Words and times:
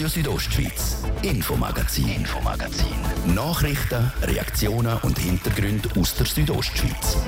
Radio 0.00 0.08
Südostschweiz, 0.08 0.96
Infomagazin, 1.20 2.08
Infomagazin. 2.08 3.34
Nachrichten, 3.34 4.10
Reaktionen 4.22 4.96
und 5.02 5.18
Hintergründe 5.18 5.90
aus 6.00 6.14
der 6.14 6.24
Südostschweiz. 6.24 7.18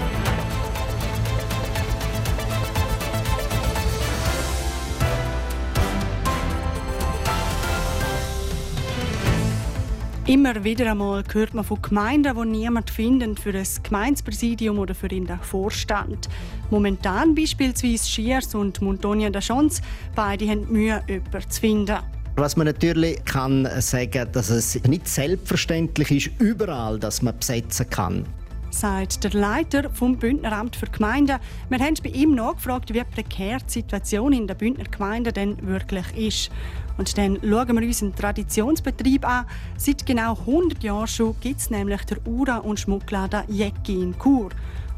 Immer 10.26 10.64
wieder 10.64 10.92
einmal 10.92 11.24
hört 11.30 11.52
man 11.52 11.64
von 11.64 11.82
Gemeinden, 11.82 12.34
die 12.34 12.58
niemand 12.58 12.88
finden 12.88 13.36
für 13.36 13.52
ein 13.52 13.68
Gemeindepräsidium 13.82 14.78
oder 14.78 14.94
für 14.94 15.08
den 15.08 15.28
Vorstand. 15.42 16.30
Momentan 16.70 17.34
beispielsweise 17.34 18.08
Schiers 18.08 18.54
und 18.54 18.80
Montonia 18.80 19.28
da 19.28 19.40
Chance, 19.40 19.82
beide 20.14 20.48
haben 20.48 20.72
Mühe, 20.72 21.02
jemanden 21.06 21.50
zu 21.50 21.60
finden. 21.60 21.98
Was 22.36 22.56
man 22.56 22.66
natürlich 22.66 23.22
kann 23.24 23.68
sagen, 23.80 24.26
dass 24.32 24.48
es 24.48 24.82
nicht 24.84 25.06
selbstverständlich 25.06 26.10
ist, 26.10 26.40
überall, 26.40 26.98
dass 26.98 27.22
man 27.22 27.36
besetzen 27.36 27.88
kann 27.90 28.26
sagt 28.72 29.22
der 29.22 29.32
Leiter 29.32 29.90
vom 29.90 30.16
Bündneramt 30.16 30.76
für 30.76 30.86
Gemeinden. 30.86 31.38
Wir 31.68 31.78
haben 31.78 31.94
bei 32.02 32.08
ihm 32.08 32.34
nachgefragt, 32.34 32.92
wie 32.92 33.04
prekär 33.04 33.58
die 33.58 33.70
Situation 33.70 34.32
in 34.32 34.46
der 34.46 34.54
Bündner 34.54 34.84
Gemeinde 34.84 35.30
denn 35.30 35.58
wirklich 35.66 36.06
ist. 36.16 36.50
Und 36.96 37.16
dann 37.16 37.38
schauen 37.42 37.78
wir 37.78 37.86
uns 37.86 38.02
einen 38.02 38.14
Traditionsbetrieb 38.14 39.26
an. 39.26 39.46
Seit 39.76 40.04
genau 40.06 40.36
100 40.38 40.82
Jahren 40.82 41.06
schon 41.06 41.34
gibt 41.40 41.60
es 41.60 41.70
nämlich 41.70 42.02
der 42.04 42.26
Ura- 42.26 42.58
und 42.58 42.80
Schmuckladen 42.80 43.42
Jecki 43.48 44.02
in 44.02 44.14
Chur. 44.18 44.50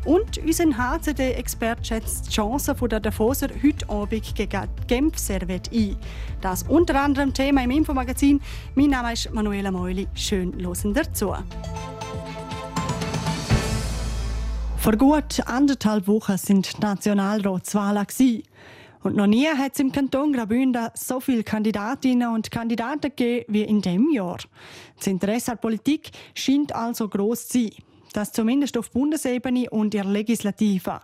Und 0.04 0.36
unser 0.38 0.76
HCD-Experte 0.76 1.84
schätzt 1.84 2.26
die 2.26 2.32
Chancen 2.32 2.76
der 2.88 3.00
Davoser 3.00 3.48
heute 3.62 3.88
Abend 3.88 4.34
gegen 4.34 4.68
Genf 4.86 5.18
Servet 5.18 5.70
ein. 5.72 5.96
Das 6.42 6.64
unter 6.64 7.00
anderem 7.00 7.32
Thema 7.32 7.64
im 7.64 7.70
Infomagazin. 7.70 8.40
Mein 8.74 8.90
Name 8.90 9.14
ist 9.14 9.32
Manuela 9.32 9.70
Meuli. 9.70 10.06
Schön 10.14 10.54
hören 10.62 10.92
dazu. 10.92 11.34
Vor 14.76 14.96
gut 14.96 15.40
anderthalb 15.46 16.06
Wochen 16.06 16.36
sind 16.36 16.78
Nationalratswahlen. 16.80 18.06
Und 19.02 19.16
noch 19.16 19.26
nie 19.26 19.46
hat 19.46 19.72
es 19.72 19.80
im 19.80 19.90
Kanton 19.90 20.34
Graubünden 20.34 20.88
so 20.92 21.20
viele 21.20 21.44
Kandidatinnen 21.44 22.28
und 22.28 22.50
Kandidaten 22.50 23.00
gegeben 23.00 23.44
wie 23.48 23.62
in 23.62 23.80
diesem 23.80 24.10
Jahr. 24.12 24.36
Das 24.98 25.06
Interesse 25.06 25.52
an 25.52 25.58
Politik 25.58 26.10
scheint 26.34 26.74
also 26.74 27.08
gross 27.08 27.48
zu 27.48 27.60
sein. 27.60 27.70
Das 28.14 28.30
zumindest 28.30 28.78
auf 28.78 28.92
Bundesebene 28.92 29.68
und 29.70 29.92
der 29.92 30.04
Legislative. 30.04 31.00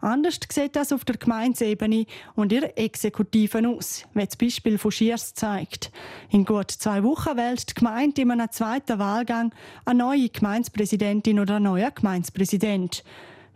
Anders 0.00 0.38
sieht 0.48 0.76
das 0.76 0.92
auf 0.92 1.04
der 1.04 1.16
Gemeindeebene 1.16 2.06
und 2.36 2.52
ihrer 2.52 2.78
Exekutive 2.78 3.68
aus, 3.68 4.04
wie 4.14 4.24
das 4.24 4.36
Beispiel 4.36 4.78
von 4.78 4.92
Schiers 4.92 5.34
zeigt. 5.34 5.90
In 6.30 6.44
gut 6.44 6.70
zwei 6.70 7.02
Wochen 7.02 7.36
wählt 7.36 7.68
die 7.68 7.74
Gemeinde 7.74 8.22
in 8.22 8.30
einem 8.30 8.50
zweiten 8.52 9.00
Wahlgang 9.00 9.52
eine 9.84 9.98
neue 9.98 10.28
Gemeindepräsidentin 10.28 11.40
oder 11.40 11.56
einen 11.56 11.64
neuen 11.64 11.92
Gemeindepräsident. 11.92 13.02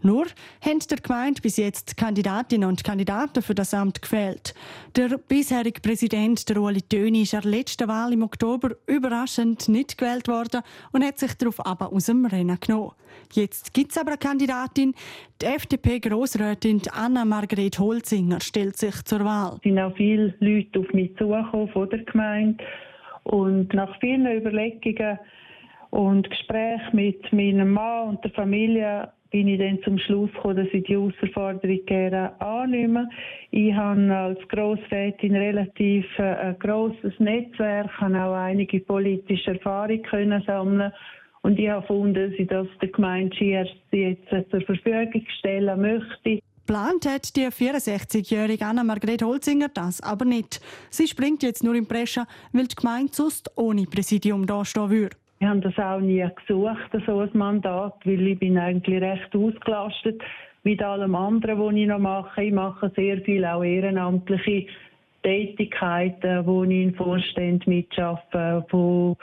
Nur 0.07 0.27
haben 0.61 0.79
der 0.89 0.99
Gemeinde 0.99 1.43
bis 1.43 1.57
jetzt 1.57 1.97
Kandidatinnen 1.97 2.69
und 2.69 2.85
Kandidaten 2.85 3.43
für 3.43 3.57
das 3.57 3.75
Amt 3.75 4.01
gefehlt. 4.01 4.55
Der 4.95 5.19
bisherige 5.19 5.81
Präsident, 5.81 6.49
der 6.49 6.59
Ueli 6.59 6.83
Töni, 6.83 7.23
ist 7.23 7.35
an 7.35 7.43
der 7.43 7.51
letzten 7.51 7.89
Wahl 7.89 8.13
im 8.13 8.23
Oktober 8.23 8.77
überraschend 8.87 9.69
nicht 9.69 9.99
gewählt 9.99 10.29
worden 10.29 10.63
und 10.93 11.05
hat 11.05 11.19
sich 11.19 11.35
darauf 11.35 11.67
aber 11.67 11.93
aus 11.93 12.07
dem 12.07 12.25
Rennen 12.25 12.57
genommen. 12.61 12.93
Jetzt 13.33 13.75
gibt 13.75 13.91
es 13.91 13.99
aber 13.99 14.11
eine 14.11 14.19
Kandidatin. 14.19 14.95
Die 15.43 15.47
FDP-Grossrätin 15.47 16.83
Anna-Margret 16.93 17.81
Holzinger 17.81 18.41
stellt 18.41 18.77
sich 18.77 19.03
zur 19.07 19.25
Wahl. 19.25 19.55
Es 19.57 19.63
sind 19.65 19.81
auch 19.81 19.97
viele 19.97 20.35
Leute 20.39 20.79
auf 20.79 20.93
mich 20.93 21.17
zugekommen 21.17 21.69
von 21.71 21.91
der 21.91 22.05
Gemeinde. 22.05 22.63
Und 23.25 23.75
nach 23.75 23.99
vielen 23.99 24.27
Überlegungen 24.27 25.19
und 25.91 26.31
Gesprächen 26.31 26.95
mit 26.95 27.33
meinem 27.33 27.73
Mann 27.73 28.11
und 28.11 28.25
der 28.25 28.31
Familie 28.31 29.09
bin 29.31 29.49
ich 29.49 29.59
dann 29.59 29.83
zum 29.83 29.99
Schluss 29.99 30.33
gekommen, 30.33 30.57
dass 30.57 30.69
ich 30.73 30.85
die 30.85 30.95
Herausforderung 30.95 31.81
gerne 31.87 32.41
annehme. 32.41 33.09
Ich 33.51 33.73
habe 33.73 34.15
als 34.15 34.39
Grossrätin 34.49 35.35
relativ 35.35 36.07
äh, 36.19 36.23
ein 36.23 36.59
grosses 36.59 37.13
Netzwerk, 37.19 37.91
habe 38.01 38.23
auch 38.23 38.35
einige 38.35 38.81
politische 38.81 39.53
Erfahrungen 39.53 40.43
sammeln 40.47 40.93
und 41.43 41.59
ich 41.59 41.69
habe 41.69 41.83
gefunden, 41.83 42.15
dass 42.15 42.39
ich 42.39 42.49
das 42.49 42.67
der 42.81 42.89
Gemeinde 42.89 43.37
Schiers 43.37 43.69
jetzt 43.93 44.29
zur 44.51 44.61
Verfügung 44.63 45.25
stellen 45.39 45.81
möchte. 45.81 46.41
Plant 46.67 47.07
hat 47.07 47.37
die 47.37 47.47
64-jährige 47.47 48.67
Anna-Margret 48.67 49.23
Holzinger 49.23 49.69
das 49.69 50.01
aber 50.01 50.25
nicht. 50.25 50.61
Sie 50.91 51.07
springt 51.07 51.45
jetzt 51.45 51.63
nur 51.63 51.77
im 51.77 51.87
Brescia, 51.87 52.27
weil 52.53 52.67
die 52.67 52.75
Gemeinde 52.75 53.13
sonst 53.15 53.49
ohne 53.55 53.85
Präsidium 53.85 54.45
dastehen 54.47 54.91
würde. 54.91 55.17
Wir 55.39 55.51
haben 55.51 55.61
das 55.61 55.79
auch 55.79 56.01
nie 56.01 56.27
gesucht, 56.47 56.91
so 57.07 57.21
ein 57.21 57.31
Mandat, 57.35 57.95
weil 58.05 58.27
ich 58.27 58.39
bin 58.39 58.57
eigentlich 58.57 59.03
recht 59.03 59.35
ausgelastet 59.37 60.23
mit 60.65 60.83
allem 60.83 61.15
anderen, 61.15 61.59
was 61.59 61.75
ich 61.75 61.87
noch 61.87 61.99
mache. 61.99 62.45
Ich 62.45 62.53
mache 62.53 62.91
sehr 62.97 63.21
viel 63.21 63.45
auch 63.45 63.63
ehrenamtliche 63.63 64.67
Tätigkeiten, 65.23 66.47
wo 66.47 66.65
ich 66.65 66.71
in 67.37 67.61
mitarbeite, 67.67 68.65
wo 68.71 69.17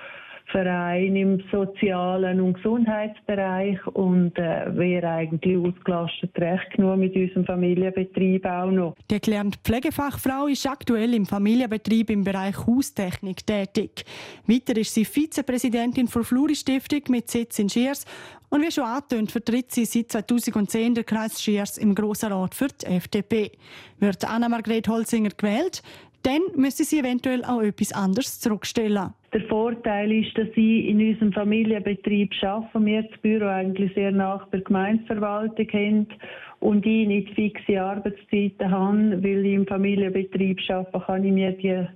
Verein 0.53 1.16
im 1.16 1.44
sozialen 1.52 2.40
und 2.40 2.53
Gesundheitsbereich 2.53 3.86
und 3.88 4.38
äh, 4.38 4.78
wäre 4.78 5.09
eigentlich 5.09 5.58
ausgelastet 5.58 6.31
recht 6.38 6.72
genug 6.75 6.97
mit 6.97 7.16
unserem 7.16 7.44
Familienbetrieb 7.44 8.46
auch 8.46 8.72
noch. 8.72 8.96
Die 9.09 9.19
gelernte 9.19 9.58
Pflegefachfrau 9.63 10.47
ist 10.47 10.66
aktuell 10.68 11.16
im 11.16 11.25
Familienbetrieb 11.25 12.12
im 12.12 12.24
Bereich 12.24 12.56
Haustechnik 12.66 13.46
tätig. 13.46 14.06
Weiter 14.46 14.78
ist 14.78 14.94
sie 14.94 15.06
Vizepräsidentin 15.06 16.08
der 16.13 16.24
Fluri 16.24 16.56
Stiftung 16.56 17.02
mit 17.09 17.30
Sitz 17.30 17.58
in 17.58 17.68
Schiers 17.68 18.06
und 18.53 18.62
wie 18.62 18.72
schon 18.72 18.84
angetönt, 18.84 19.31
vertritt 19.31 19.72
sie 19.72 19.86
seit 19.86 20.12
2010 20.12 20.94
den 20.94 21.06
Kreis 21.08 21.42
Schiers 21.42 21.80
im 21.80 21.96
Grossen 21.96 22.31
Rat 22.31 22.53
für 22.53 22.68
die 22.68 22.86
FDP. 22.86 23.52
Wird 23.97 24.24
Anna-Margret 24.24 24.88
Holzinger 24.88 25.31
gewählt, 25.36 25.81
dann 26.23 26.41
müsste 26.56 26.84
sie 26.84 27.00
eventuell 27.00 27.44
auch 27.45 27.61
etwas 27.61 27.94
anderes 27.94 28.39
zurückstellen. 28.39 29.13
Der 29.34 29.41
Vorteil 29.41 30.11
ist, 30.11 30.38
dass 30.38 30.47
ich 30.56 30.88
in 30.88 31.00
unserem 31.00 31.34
Familienbetrieb 31.34 32.31
arbeite 32.41 32.78
und 32.78 32.85
wir 32.85 33.03
das 33.03 33.19
Büro 33.22 33.45
eigentlich 33.45 33.94
sehr 33.94 34.11
nach 34.11 34.47
der 34.50 34.62
Gemeindeverwaltung 34.62 35.67
haben 35.73 36.07
und 36.59 36.85
ich 36.85 37.07
nicht 37.07 37.33
fixe 37.35 37.81
Arbeitszeiten 37.81 38.72
habe, 38.72 39.23
weil 39.23 39.45
ich 39.45 39.53
im 39.53 39.67
Familienbetrieb 39.67 40.59
arbeite, 40.69 41.00
kann 41.06 41.23
ich 41.25 41.31
mir 41.31 41.51
die 41.51 41.88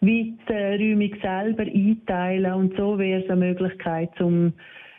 weiträumig 0.00 1.16
selber 1.22 1.62
einteilen 1.62 2.52
und 2.52 2.76
so 2.76 2.98
wäre 2.98 3.22
es 3.22 3.30
eine 3.30 3.46
Möglichkeit, 3.46 4.20
um 4.20 4.52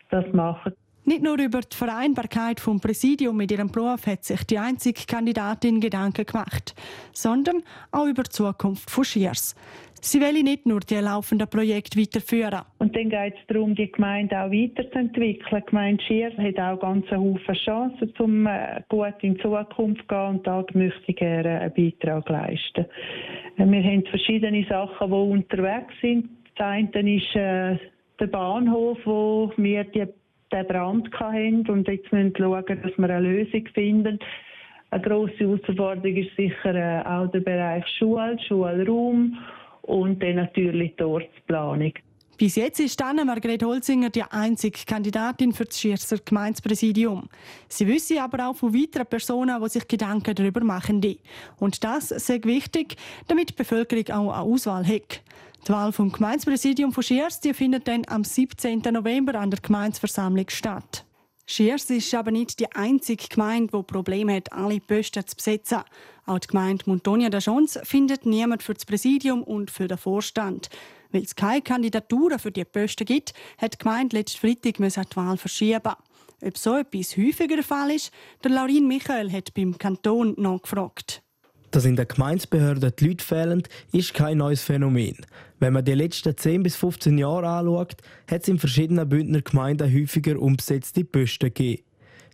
das 0.10 0.26
zu 0.26 0.36
machen. 0.36 0.74
Nicht 1.08 1.24
nur 1.24 1.40
über 1.40 1.62
die 1.62 1.74
Vereinbarkeit 1.74 2.60
vom 2.60 2.82
Präsidium 2.82 3.38
mit 3.38 3.50
ihrem 3.50 3.72
Beruf 3.72 4.06
hat 4.08 4.26
sich 4.26 4.44
die 4.44 4.58
einzige 4.58 5.06
Kandidatin 5.08 5.80
Gedanken 5.80 6.26
gemacht, 6.26 6.76
sondern 7.14 7.64
auch 7.94 8.08
über 8.08 8.24
die 8.24 8.30
Zukunft 8.32 8.92
von 8.92 9.06
Schiers. 9.06 9.56
Sie 10.02 10.20
will 10.20 10.44
nicht 10.44 10.66
nur 10.66 10.82
die 10.82 10.96
laufenden 10.96 11.48
Projekte 11.48 11.98
weiterführen. 11.98 12.64
Und 12.80 12.94
dann 12.94 13.10
geht 13.10 13.36
es 13.36 13.48
darum, 13.48 13.74
die 13.74 13.90
Gemeinde 13.90 14.38
auch 14.38 14.52
weiterzuentwickeln. 14.52 15.64
Die 15.64 15.70
Gemeinde 15.70 16.04
Schiers 16.04 16.34
hat 16.38 16.60
auch 16.60 16.78
ganz 16.82 17.10
Haufen 17.10 17.56
Chancen, 17.56 18.14
um 18.20 18.46
äh, 18.46 18.82
gut 18.90 19.16
in 19.22 19.40
Zukunft 19.40 20.02
zu 20.02 20.08
gehen. 20.08 20.28
Und 20.28 20.46
da 20.46 20.66
möchte 20.74 21.04
ich 21.06 21.16
gerne 21.16 21.62
einen 21.62 21.74
Beitrag 21.74 22.28
leisten. 22.28 22.86
Äh, 23.56 23.66
wir 23.66 23.82
haben 23.82 24.06
verschiedene 24.08 24.66
Sachen, 24.68 25.08
die 25.08 25.16
unterwegs 25.16 25.94
sind. 26.02 26.30
Das 26.58 26.68
eine 26.68 27.16
ist 27.16 27.34
äh, 27.34 27.78
der 28.20 28.28
Bahnhof, 28.28 28.98
wo 29.06 29.54
wir 29.56 29.86
die 29.86 30.06
den 30.52 30.68
Brand 30.68 31.12
hatten 31.20 31.68
und 31.70 31.88
jetzt 31.88 32.12
müssen 32.12 32.34
wir 32.38 32.46
schauen, 32.46 32.82
dass 32.82 32.98
wir 32.98 33.10
eine 33.10 33.20
Lösung 33.20 33.68
finden. 33.74 34.20
Eine 34.90 35.02
grosse 35.02 35.38
Herausforderung 35.40 36.16
ist 36.16 36.36
sicher 36.38 36.76
äh, 36.76 37.06
auch 37.06 37.28
der 37.28 37.42
Bereich 37.42 37.86
Schule, 38.00 38.38
Schulraum 38.48 39.38
und 39.82 40.24
dann 40.24 40.36
natürlich 40.36 40.96
die 40.96 41.04
Ortsplanung. 41.04 41.94
Bis 42.38 42.56
jetzt 42.56 42.80
ist 42.80 43.02
Anna 43.02 43.26
Margret 43.26 43.64
Holzinger 43.64 44.12
die 44.12 44.22
einzige 44.22 44.78
Kandidatin 44.86 45.54
für 45.54 45.66
das 45.66 45.80
Schierzer 45.80 46.20
Gemeindepräsidium. 46.24 47.28
Sie 47.68 47.88
wissen 47.88 48.20
aber 48.20 48.48
auch 48.48 48.56
von 48.56 48.76
weiteren 48.76 49.08
Personen, 49.08 49.60
die 49.60 49.70
sich 49.70 49.88
Gedanken 49.88 50.36
darüber 50.36 50.64
machen. 50.64 51.02
Und 51.58 51.84
das 51.84 52.12
ist 52.12 52.46
wichtig, 52.46 52.96
damit 53.28 53.50
die 53.50 53.56
Bevölkerung 53.56 54.06
auch 54.10 54.34
eine 54.34 54.54
Auswahl 54.54 54.86
hat. 54.86 55.24
Die 55.66 55.72
Wahl 55.72 55.92
vom 55.92 56.12
Gemeindepräsidium 56.12 56.94
von 56.94 57.04
Schiers 57.04 57.40
die 57.40 57.54
findet 57.54 57.88
dann 57.88 58.04
am 58.08 58.24
17. 58.24 58.82
November 58.92 59.36
an 59.36 59.52
der 59.52 59.60
Gemeindeversammlung 59.60 60.50
statt. 60.50 61.06
Schiers 61.50 61.90
ist 61.90 62.14
aber 62.14 62.32
nicht 62.32 62.60
die 62.60 62.70
einzige 62.74 63.28
Gemeinde, 63.30 63.78
die 63.78 63.84
Probleme 63.84 64.36
hat, 64.36 64.52
alle 64.52 64.82
Posten 64.82 65.26
zu 65.26 65.36
besetzen. 65.36 65.80
Auch 66.26 66.40
die 66.40 66.48
Gemeinde 66.48 66.84
Montonia 66.88 67.30
da 67.30 67.40
Schons 67.40 67.80
findet 67.84 68.26
niemand 68.26 68.64
für 68.64 68.74
das 68.74 68.86
Präsidium 68.86 69.44
und 69.44 69.72
für 69.72 69.88
den 69.88 69.98
Vorstand. 69.98 70.70
Weil 71.12 71.24
es 71.24 71.36
keine 71.36 71.62
Kandidaturen 71.62 72.38
für 72.38 72.52
die 72.52 72.66
Posten 72.66 73.06
gibt, 73.06 73.34
hat 73.58 73.76
die 73.76 73.78
Gemeinde 73.78 74.18
letzten 74.18 74.40
Freitag 74.40 74.76
die 74.76 75.16
Wahl 75.16 75.38
verschieben. 75.38 75.94
Ob 76.42 76.58
so 76.58 76.76
etwas 76.76 77.16
häufiger 77.16 77.56
der 77.56 77.64
Fall 77.64 77.92
ist, 77.92 78.12
der 78.44 78.52
Laurin 78.52 78.88
Michael 78.88 79.32
hat 79.32 79.54
beim 79.54 79.78
Kanton 79.78 80.36
nachgefragt. 80.38 81.24
Dass 81.72 81.86
in 81.86 81.96
der 81.96 82.06
Gemeindebehörde 82.06 82.92
die 82.92 83.08
Leute 83.08 83.24
fehlen, 83.24 83.64
ist 83.92 84.14
kein 84.14 84.38
neues 84.38 84.62
Phänomen. 84.62 85.18
Wenn 85.60 85.74
man 85.74 85.84
die 85.84 85.94
letzten 85.94 86.36
10 86.36 86.64
bis 86.64 86.76
15 86.76 87.18
Jahre 87.18 87.48
anschaut, 87.48 87.98
hat 88.30 88.44
es 88.44 88.48
in 88.48 88.60
verschiedenen 88.60 89.10
Bündner 89.10 89.42
Gemeinden 89.42 89.94
häufiger 89.94 90.40
umbesetzte 90.40 91.04
Posten 91.04 91.48
gegeben. 91.48 91.84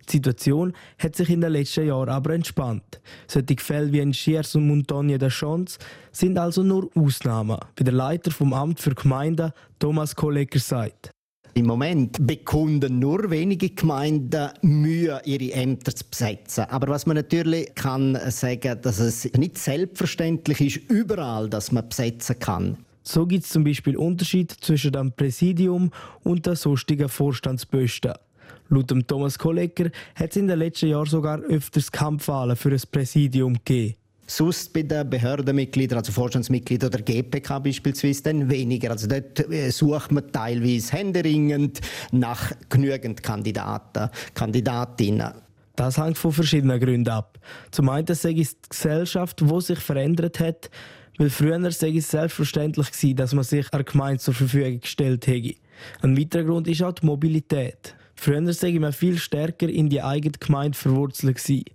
Die 0.08 0.12
Situation 0.12 0.74
hat 1.00 1.16
sich 1.16 1.30
in 1.30 1.42
den 1.42 1.54
letzten 1.54 1.88
Jahren 1.88 2.10
aber 2.10 2.34
entspannt. 2.34 3.00
Solche 3.28 3.56
Fälle 3.60 3.92
wie 3.94 4.00
in 4.00 4.14
Schiers 4.14 4.54
und 4.56 4.68
Montagne 4.68 5.18
der 5.18 5.30
Chance 5.30 5.80
sind 6.12 6.38
also 6.38 6.62
nur 6.62 6.90
Ausnahmen, 6.96 7.58
wie 7.78 7.86
der 7.86 7.94
Leiter 7.94 8.32
vom 8.32 8.54
Amt 8.54 8.80
für 8.80 8.94
Gemeinden 8.94 9.54
Thomas 9.80 10.16
Kolleger 10.16 10.60
sagt. 10.60 11.12
Im 11.56 11.68
Moment 11.68 12.26
bekunden 12.26 12.98
nur 12.98 13.30
wenige 13.30 13.70
Gemeinden 13.70 14.50
Mühe, 14.64 15.22
ihre 15.24 15.54
Ämter 15.54 15.96
zu 15.96 16.04
besetzen. 16.10 16.66
Aber 16.70 16.88
was 16.88 17.06
man 17.06 17.16
natürlich 17.16 17.76
kann 17.76 18.18
sagen, 18.32 18.80
dass 18.82 18.98
es 18.98 19.32
nicht 19.34 19.60
selbstverständlich 19.60 20.62
ist, 20.62 20.90
überall, 20.90 21.48
dass 21.48 21.72
man 21.72 21.88
besetzen 21.88 22.40
kann. 22.40 22.78
So 23.04 23.28
gibt 23.28 23.44
es 23.44 23.52
zum 23.52 23.64
Beispiel 23.64 23.98
Unterschied 23.98 24.50
zwischen 24.50 24.94
dem 24.94 25.12
Präsidium 25.12 25.92
und 26.24 26.46
der 26.48 26.56
sonstigen 26.56 27.08
Vorstandsposten. 27.08 28.14
Laut 28.70 29.08
Thomas 29.08 29.38
Kolleger 29.38 29.92
hat 30.16 30.32
es 30.32 30.38
in 30.38 30.48
den 30.48 30.58
letzten 30.58 30.88
Jahren 30.88 31.06
sogar 31.06 31.40
öfters 31.40 31.92
Kampfwahlen 31.92 32.56
für 32.56 32.72
ein 32.72 32.82
Präsidium 32.92 33.54
gegeben. 33.54 33.96
Sonst 34.26 34.74
bei 34.74 34.84
den 34.84 35.10
Behördenmitgliedern, 35.10 36.00
also 36.00 36.12
Vorstandsmitgliedern 36.12 36.90
oder 36.90 37.02
GPK 37.02 37.60
beispielsweise, 37.60 38.24
dann 38.24 38.50
weniger. 38.50 38.92
Also 38.92 39.08
dort 39.08 39.40
äh, 39.52 39.70
sucht 39.70 40.12
man 40.12 40.32
teilweise 40.32 40.94
händeringend 40.94 41.82
nach 42.12 42.52
genügend 42.70 43.22
Kandidaten, 43.22 44.10
Kandidatinnen. 44.34 45.34
Das 45.76 45.98
hängt 45.98 46.18
von 46.18 46.32
verschiedenen 46.32 46.80
Gründen 46.80 47.10
ab. 47.10 47.40
Zum 47.72 47.90
einen 47.90 48.08
sage 48.08 48.42
ich 48.42 48.50
die 48.50 48.70
Gesellschaft, 48.70 49.42
die 49.42 49.62
sich 49.62 49.80
verändert 49.80 50.40
hat, 50.40 50.70
weil 51.18 51.30
früher 51.30 51.72
sei 51.72 51.90
es 51.98 52.10
selbstverständlich 52.10 52.92
gewesen, 52.92 53.16
dass 53.16 53.34
man 53.34 53.44
sich 53.44 53.72
einer 53.74 53.84
Gemeinde 53.84 54.20
zur 54.20 54.34
Verfügung 54.34 54.80
gestellt 54.80 55.28
hätte. 55.28 55.56
Ein 56.02 56.18
weiterer 56.18 56.44
Grund 56.44 56.68
ist 56.68 56.82
auch 56.84 56.94
die 56.94 57.06
Mobilität. 57.06 57.96
Früher 58.16 58.54
sei 58.54 58.72
man 58.80 58.94
viel 58.94 59.18
stärker 59.18 59.68
in 59.68 59.90
die 59.90 60.02
eigene 60.02 60.38
Gemeinde 60.40 60.78
verwurzelt 60.78 61.38
gewesen. 61.38 61.66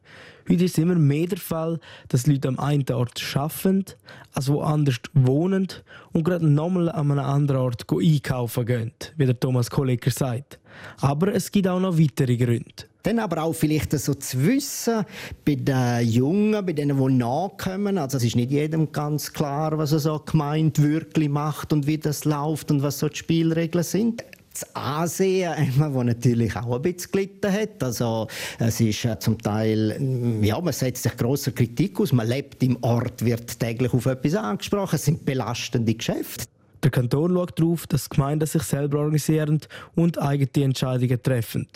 Heute 0.50 0.64
ist 0.64 0.78
immer 0.78 0.94
mehr 0.94 1.26
der 1.26 1.36
Fall, 1.36 1.78
dass 2.08 2.26
Leute 2.26 2.48
am 2.48 2.58
einen 2.58 2.90
Ort 2.90 3.22
arbeiten, 3.34 3.84
als 4.32 4.48
woanders 4.48 4.96
wohnen 5.12 5.68
und 6.12 6.24
gerade 6.24 6.46
nochmal 6.46 6.88
an 6.88 7.10
einem 7.10 7.18
anderen 7.18 7.60
Ort 7.60 7.84
einkaufen 7.90 8.64
gehen, 8.64 8.92
wie 9.18 9.26
der 9.26 9.38
Thomas 9.38 9.70
Kolleger 9.70 10.10
sagt. 10.10 10.58
Aber 11.00 11.34
es 11.34 11.52
gibt 11.52 11.68
auch 11.68 11.80
noch 11.80 11.98
weitere 11.98 12.38
Gründe. 12.38 12.86
Dann 13.02 13.18
aber 13.18 13.42
auch 13.42 13.52
vielleicht 13.52 13.92
so 13.92 14.14
zu 14.14 14.44
wissen, 14.46 15.04
bei 15.44 15.54
den 15.54 16.08
Jungen, 16.08 16.64
bei 16.64 16.72
denen, 16.72 16.96
die 16.96 17.14
nachkommen, 17.14 17.98
also 17.98 18.16
es 18.16 18.24
ist 18.24 18.36
nicht 18.36 18.50
jedem 18.50 18.90
ganz 18.90 19.32
klar, 19.32 19.76
was 19.76 19.92
er 19.92 19.98
so 19.98 20.18
gemeint 20.18 20.82
wirklich 20.82 21.28
macht 21.28 21.74
und 21.74 21.86
wie 21.86 21.98
das 21.98 22.24
läuft 22.24 22.70
und 22.70 22.82
was 22.82 22.98
so 22.98 23.08
die 23.08 23.16
Spielregeln 23.16 23.84
sind 23.84 24.24
das 24.60 24.74
Ansehen, 24.74 25.54
das 25.78 26.04
natürlich 26.04 26.56
auch 26.56 26.76
ein 26.76 26.82
bisschen 26.82 27.12
gelitten 27.12 27.52
hat. 27.52 27.82
Also, 27.82 28.26
es 28.58 28.80
ist 28.80 29.06
zum 29.20 29.40
Teil, 29.40 30.40
ja, 30.42 30.60
man 30.60 30.72
setzt 30.72 31.02
sich 31.02 31.16
grosser 31.16 31.52
Kritik 31.52 32.00
aus. 32.00 32.12
Man 32.12 32.28
lebt 32.28 32.62
im 32.62 32.76
Ort, 32.82 33.24
wird 33.24 33.58
täglich 33.58 33.92
auf 33.92 34.06
etwas 34.06 34.34
angesprochen. 34.34 34.96
Es 34.96 35.04
sind 35.04 35.24
belastende 35.24 35.94
Geschäfte. 35.94 36.46
Der 36.82 36.90
Kanton 36.90 37.34
schaut 37.34 37.58
darauf, 37.58 37.86
dass 37.86 38.08
die 38.08 38.16
Gemeinden 38.16 38.46
sich 38.46 38.62
selber 38.62 38.98
organisieren 38.98 39.60
und 39.96 40.18
eigene 40.20 40.64
Entscheidungen 40.64 41.22
treffen. 41.22 41.66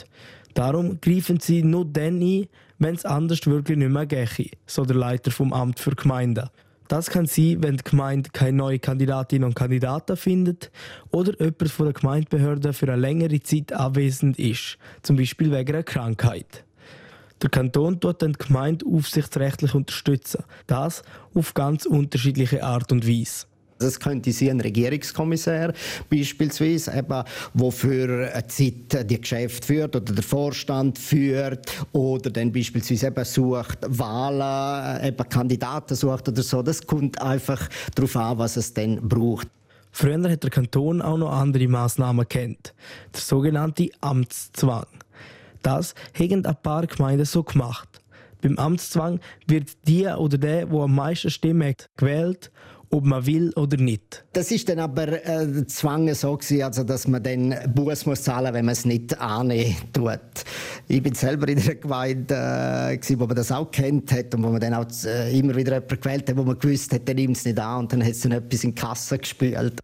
Darum 0.55 1.01
greifen 1.01 1.41
sie 1.41 1.63
nur 1.63 1.85
dann 1.85 2.21
ein, 2.21 2.47
wenn 2.79 2.95
es 2.95 3.05
anders 3.05 3.47
wirklich 3.47 3.79
nicht 3.79 3.91
mehr 3.91 4.07
geht, 4.07 4.57
so 4.67 4.85
der 4.85 4.97
Leiter 4.97 5.31
vom 5.31 5.53
Amt 5.53 5.81
für 5.81 5.93
Gemeinden. 5.93 6.49
Das 6.93 7.09
kann 7.09 7.25
sein, 7.25 7.63
wenn 7.63 7.79
die 7.79 7.85
Gemeinde 7.85 8.29
keine 8.35 8.59
neuen 8.59 8.79
Kandidatinnen 8.79 9.49
und 9.49 9.55
Kandidaten 9.55 10.15
findet 10.15 10.71
oder 11.11 11.33
jemand 11.41 11.71
von 11.71 11.87
der 11.87 11.95
Gemeindebehörde 11.95 12.75
für 12.75 12.87
eine 12.87 13.01
längere 13.01 13.41
Zeit 13.41 13.73
abwesend 13.73 14.39
ist, 14.39 14.77
zum 15.01 15.17
Beispiel 15.17 15.51
wegen 15.51 15.73
einer 15.73 15.85
Krankheit. 15.85 16.65
Der 17.41 17.49
Kanton 17.49 17.99
tut 17.99 18.21
dann 18.21 18.35
die 18.35 18.47
Gemeinde 18.47 18.85
aufsichtsrechtlich 18.85 19.75
unterstützen. 19.75 20.45
Das 20.67 21.03
auf 21.33 21.55
ganz 21.55 21.87
unterschiedliche 21.87 22.63
Art 22.63 22.93
und 22.93 23.09
Weise. 23.09 23.47
Das 23.83 24.01
könnte 24.01 24.33
sein 24.33 24.51
ein 24.51 24.61
Regierungskommissär 24.61 25.73
beispielsweise, 26.09 26.93
eben, 26.97 27.25
der 27.55 27.71
für 27.71 28.31
eine 28.33 28.47
Zeit 28.47 29.11
die 29.11 29.21
Geschäfte 29.21 29.67
führt 29.67 29.97
oder 29.97 30.13
der 30.13 30.23
Vorstand 30.23 30.99
führt 30.99 31.67
oder 31.93 32.31
dann 32.31 32.53
beispielsweise 32.53 33.09
eben 33.09 33.25
sucht 33.25 33.79
Wahlen, 33.87 35.05
eben 35.05 35.29
Kandidaten 35.29 35.95
sucht 35.95 36.29
oder 36.29 36.43
so. 36.43 36.63
Das 36.63 36.87
kommt 36.87 37.21
einfach 37.21 37.69
darauf 37.95 38.17
an, 38.17 38.39
was 38.39 38.57
es 38.57 38.73
dann 38.75 39.09
braucht. 39.09 39.49
Früher 39.95 40.31
hat 40.31 40.43
der 40.43 40.51
Kanton 40.51 41.03
auch 41.03 41.19
noch 41.19 41.31
andere 41.31 41.69
Maßnahmen 41.69 42.27
kennt, 42.27 42.75
der 43.13 43.21
sogenannte 43.21 43.91
Amtszwang. 44.01 44.87
Das 45.63 45.95
haben 46.19 46.47
ein 46.47 46.57
paar 46.63 46.87
Gemeinden 46.87 47.27
so 47.27 47.43
gemacht. 47.43 48.01
Beim 48.41 48.59
Amtszwang 48.59 49.21
wird 49.47 49.87
die 49.87 50.07
oder 50.07 50.39
der, 50.39 50.71
wo 50.71 50.83
am 50.83 50.95
meisten 50.95 51.31
Stimmen 51.31 51.69
hat, 51.69 51.89
gewählt 51.97 52.51
ob 52.93 53.05
man 53.05 53.25
will 53.27 53.53
oder 53.57 53.79
nicht. 53.79 54.25
Das 54.35 54.51
ist 54.51 54.69
dann 54.69 54.79
aber 54.79 55.25
äh, 55.27 55.67
Zwang 55.67 56.13
so 56.15 56.37
gewesen, 56.37 56.63
also 56.63 56.85
dass 56.85 57.09
man 57.09 57.23
dann 57.23 57.55
Buß 57.75 58.07
muss 58.07 58.23
zahlen, 58.23 58.53
wenn 58.53 58.67
man 58.67 58.75
es 58.75 58.85
nicht 58.85 59.19
annehmen 59.19 59.75
tut. 59.93 60.21
Ich 60.89 61.03
bin 61.03 61.15
selber 61.15 61.49
in 61.49 61.59
einer 61.59 61.75
Gemeinde, 61.75 62.35
äh, 62.35 62.97
gewesen, 62.97 63.19
wo 63.19 63.27
man 63.27 63.37
das 63.37 63.51
auch 63.51 63.71
kennt 63.71 64.13
hat 64.13 64.35
und 64.35 64.43
wo 64.43 64.49
man 64.51 64.61
dann 64.61 64.75
auch 64.75 64.87
äh, 65.05 65.37
immer 65.37 65.57
wieder 65.57 65.75
jemanden 65.75 66.01
gewählt 66.01 66.29
hat, 66.29 66.37
wo 66.37 66.45
man 66.45 66.59
gewusst 66.59 66.93
hat, 66.93 67.09
der 67.09 67.15
nimmt 67.15 67.37
es 67.37 67.45
nicht 67.47 67.59
an 67.59 67.81
und 67.81 67.93
dann 67.93 68.03
hat 68.03 68.13
es 68.13 68.21
dann 68.21 68.33
etwas 68.33 68.63
in 68.63 68.75
die 68.75 68.81
Kasse 68.81 69.19
gespielt. 69.19 69.81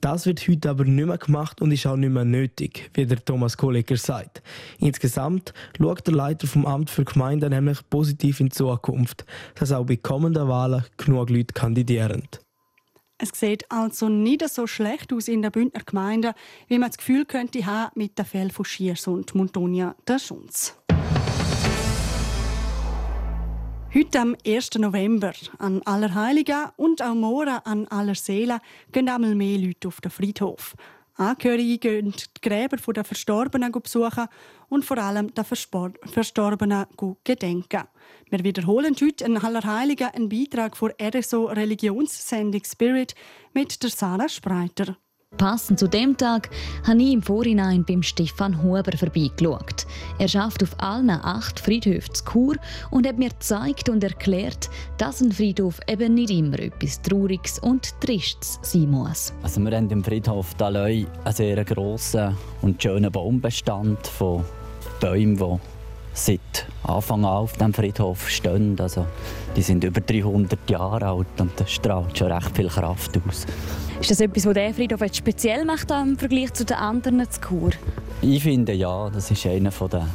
Das 0.00 0.24
wird 0.24 0.46
heute 0.46 0.70
aber 0.70 0.84
nicht 0.84 1.06
mehr 1.06 1.18
gemacht 1.18 1.60
und 1.60 1.72
ist 1.72 1.86
auch 1.86 1.96
nicht 1.96 2.12
mehr 2.12 2.24
nötig, 2.24 2.90
wie 2.94 3.06
der 3.06 3.22
Thomas 3.24 3.56
Kolleger 3.56 3.96
sagt. 3.96 4.42
Insgesamt 4.78 5.52
schaut 5.76 6.06
der 6.06 6.14
Leiter 6.14 6.46
vom 6.46 6.64
Amt 6.64 6.90
für 6.90 7.04
Gemeinden 7.04 7.50
nämlich 7.50 7.78
positiv 7.90 8.40
in 8.40 8.46
die 8.46 8.52
Zukunft, 8.52 9.24
dass 9.56 9.72
auch 9.72 9.84
bei 9.84 9.96
kommenden 9.96 10.48
Wahlen 10.48 10.84
genug 10.96 11.30
Leute 11.30 11.54
kandidieren. 11.54 12.28
Es 13.18 13.30
sieht 13.32 13.70
also 13.70 14.10
nicht 14.10 14.46
so 14.46 14.66
schlecht 14.66 15.10
aus 15.10 15.28
in 15.28 15.40
der 15.40 15.48
Bündner 15.48 15.80
Gemeinde, 15.82 16.34
wie 16.68 16.78
man 16.78 16.90
das 16.90 16.98
Gefühl 16.98 17.24
könnte 17.24 17.64
haben 17.64 17.90
mit 17.94 18.18
der 18.18 18.26
Fälle 18.26 18.50
von 18.50 18.66
Schiers 18.66 19.06
und 19.06 19.34
Montonia 19.34 19.94
der 20.06 20.18
Schunz. 20.18 20.76
Heute 23.94 24.20
am 24.20 24.36
1. 24.46 24.74
November 24.74 25.32
an 25.58 25.80
Allerheiligen 25.86 26.66
und 26.76 27.00
auch 27.00 27.14
morgen 27.14 27.56
an 27.64 27.88
Allerseelen 27.88 28.60
gehen 28.92 29.08
einmal 29.08 29.34
mehr 29.34 29.56
Leute 29.56 29.88
auf 29.88 30.02
den 30.02 30.10
Friedhof. 30.10 30.74
Angehörige 31.18 31.78
gehen 31.78 32.12
die 32.12 32.40
Gräber 32.42 32.76
der 32.92 33.04
Verstorbenen 33.04 33.72
besuchen 33.72 34.26
und 34.68 34.84
vor 34.84 34.98
allem 34.98 35.32
der 35.34 35.44
Verstorbenen 35.44 36.86
gedenken. 37.24 37.84
Wir 38.28 38.44
wiederholen 38.44 38.94
heute 39.00 39.24
in 39.24 39.38
Allerheiligen 39.38 40.08
einen 40.08 40.28
Beitrag 40.28 40.76
von 40.76 40.92
RSO 41.00 41.46
Religionssendung 41.46 42.62
Spirit 42.64 43.14
mit 43.54 43.82
der 43.82 43.90
Sarah 43.90 44.28
Spreiter. 44.28 44.96
Passend 45.36 45.78
zu 45.78 45.86
dem 45.86 46.16
Tag 46.16 46.48
habe 46.86 47.02
ich 47.02 47.12
im 47.12 47.20
Vorhinein 47.20 47.84
beim 47.84 48.02
Stefan 48.02 48.62
Huber 48.62 48.96
vorbeigeschaut. 48.96 49.86
Er 50.18 50.28
schafft 50.28 50.62
auf 50.62 50.74
allen 50.78 51.10
acht 51.10 51.60
Friedhöfen 51.60 52.14
zu 52.14 52.24
Chur 52.24 52.56
und 52.90 53.06
hat 53.06 53.18
mir 53.18 53.28
gezeigt 53.28 53.88
und 53.88 54.02
erklärt, 54.02 54.70
dass 54.96 55.20
ein 55.20 55.32
Friedhof 55.32 55.80
eben 55.88 56.14
nicht 56.14 56.30
immer 56.30 56.58
etwas 56.58 57.02
Trauriges 57.02 57.58
und 57.58 58.00
Tristes 58.00 58.58
sein 58.62 58.90
muss. 58.90 59.34
Also 59.42 59.60
wir 59.60 59.76
haben 59.76 59.90
im 59.90 60.02
Friedhof 60.02 60.54
Daloi 60.54 61.06
einen 61.24 61.34
sehr 61.34 61.62
grossen 61.64 62.36
und 62.62 62.82
schönen 62.82 63.12
Baumbestand 63.12 64.06
von 64.06 64.42
Bäumen, 65.00 65.36
die 65.36 65.75
seit 66.16 66.66
Anfang 66.82 67.24
an 67.24 67.30
auf 67.30 67.52
dem 67.54 67.72
Friedhof 67.72 68.28
stehen. 68.28 68.76
Also, 68.80 69.06
die 69.54 69.62
sind 69.62 69.84
über 69.84 70.00
300 70.00 70.58
Jahre 70.68 71.06
alt 71.06 71.40
und 71.40 71.52
das 71.56 71.70
strahlt 71.70 72.16
schon 72.16 72.32
recht 72.32 72.56
viel 72.56 72.68
Kraft 72.68 73.16
aus. 73.28 73.46
Ist 74.00 74.10
das 74.10 74.20
etwas, 74.20 74.46
was 74.46 74.54
der 74.54 74.74
Friedhof 74.74 75.00
jetzt 75.00 75.16
speziell 75.16 75.64
macht 75.64 75.90
im 75.90 76.18
Vergleich 76.18 76.52
zu 76.52 76.64
den 76.64 76.76
anderen 76.76 77.30
zu 77.30 77.40
Chur? 77.40 77.70
Ich 78.22 78.42
finde 78.42 78.72
ja, 78.72 79.10
das 79.10 79.30
ist 79.30 79.46
einer 79.46 79.70
der 79.70 80.08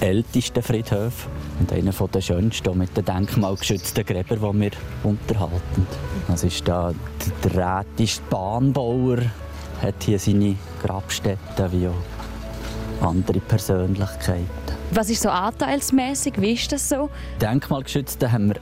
ältesten 0.00 0.62
Friedhöfe 0.62 1.28
und 1.58 1.72
einer 1.72 1.92
der 1.92 2.20
schönsten 2.20 2.78
mit 2.78 2.96
den 2.96 3.04
denkmalgeschützten 3.04 4.04
Gräbern, 4.04 4.38
die 4.52 4.60
wir 4.60 4.70
unterhalten. 5.04 5.86
Das 6.28 6.44
ist 6.44 6.66
da 6.68 6.92
der 7.42 7.78
rätische 7.80 8.20
Bahnbauer 8.28 9.18
hat 9.82 10.02
hier 10.02 10.18
seine 10.18 10.56
Grabstätte 10.82 11.70
wie 11.72 11.88
auch 11.88 13.06
andere 13.08 13.40
Persönlichkeiten. 13.40 14.65
Was 14.92 15.10
ist 15.10 15.22
so 15.22 15.30
anteilsmäßig? 15.30 16.34
Wie 16.40 16.52
ist 16.52 16.70
das 16.70 16.88
so? 16.88 17.10
Denkmalgeschützte 17.40 18.30
haben 18.30 18.48
wir 18.48 18.56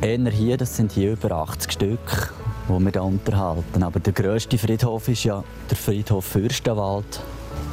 eher 0.00 0.30
hier, 0.30 0.56
das 0.56 0.76
sind 0.76 0.92
hier 0.92 1.12
über 1.12 1.32
80 1.32 1.72
Stück, 1.72 2.32
die 2.68 2.72
wir 2.72 2.90
hier 2.92 3.02
unterhalten. 3.02 3.82
Aber 3.82 3.98
der 3.98 4.12
grösste 4.12 4.56
Friedhof 4.56 5.08
ist 5.08 5.24
ja 5.24 5.42
der 5.68 5.76
Friedhof 5.76 6.24
Fürstenwald, 6.24 7.20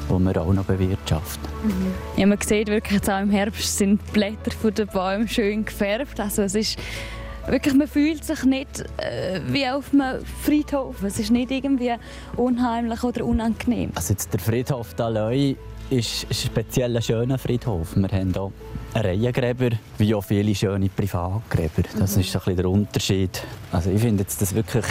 den 0.10 0.26
wir 0.26 0.42
auch 0.42 0.52
noch 0.52 0.66
bewirtschaften. 0.66 1.48
Mhm. 1.64 1.94
Ja, 2.18 2.26
man 2.26 2.42
sieht 2.42 2.68
wirklich, 2.68 2.96
jetzt 2.96 3.10
auch 3.10 3.22
im 3.22 3.30
Herbst 3.30 3.78
sind 3.78 4.02
die 4.08 4.12
Blätter 4.12 4.72
der 4.72 4.86
Bäume 4.86 5.28
schön 5.28 5.64
gefärbt. 5.66 6.20
Also 6.20 6.42
es 6.42 6.56
ist 6.56 6.80
wirklich, 7.48 7.76
man 7.76 7.88
fühlt 7.88 8.24
sich 8.26 8.44
nicht 8.46 8.84
äh, 8.98 9.42
wie 9.48 9.68
auf 9.68 9.94
einem 9.94 10.26
Friedhof. 10.44 11.04
Es 11.04 11.20
ist 11.20 11.30
nicht 11.30 11.52
irgendwie 11.52 11.94
unheimlich 12.36 13.04
oder 13.04 13.26
unangenehm. 13.26 13.92
Also 13.94 14.14
jetzt 14.14 14.34
der 14.34 14.40
Friedhof 14.40 14.96
Daloi 14.96 15.56
ist 15.90 16.26
ein 16.30 16.34
speziell 16.34 17.02
schöner 17.02 17.38
Friedhof. 17.38 17.96
Wir 17.96 18.08
haben 18.10 18.34
hier 18.34 18.52
Reihengräber, 18.96 19.76
wie 19.98 20.16
auch 20.16 20.24
viele 20.24 20.56
schöne 20.56 20.90
Privatgräber. 20.90 21.84
Das 21.98 22.16
mhm. 22.16 22.22
ist 22.22 22.36
ein 22.36 22.40
bisschen 22.40 22.56
der 22.56 22.70
Unterschied. 22.70 23.44
Also 23.72 23.92
ich 23.92 24.02
finde 24.02 24.24
jetzt 24.24 24.42
das 24.42 24.56
wirklich 24.56 24.86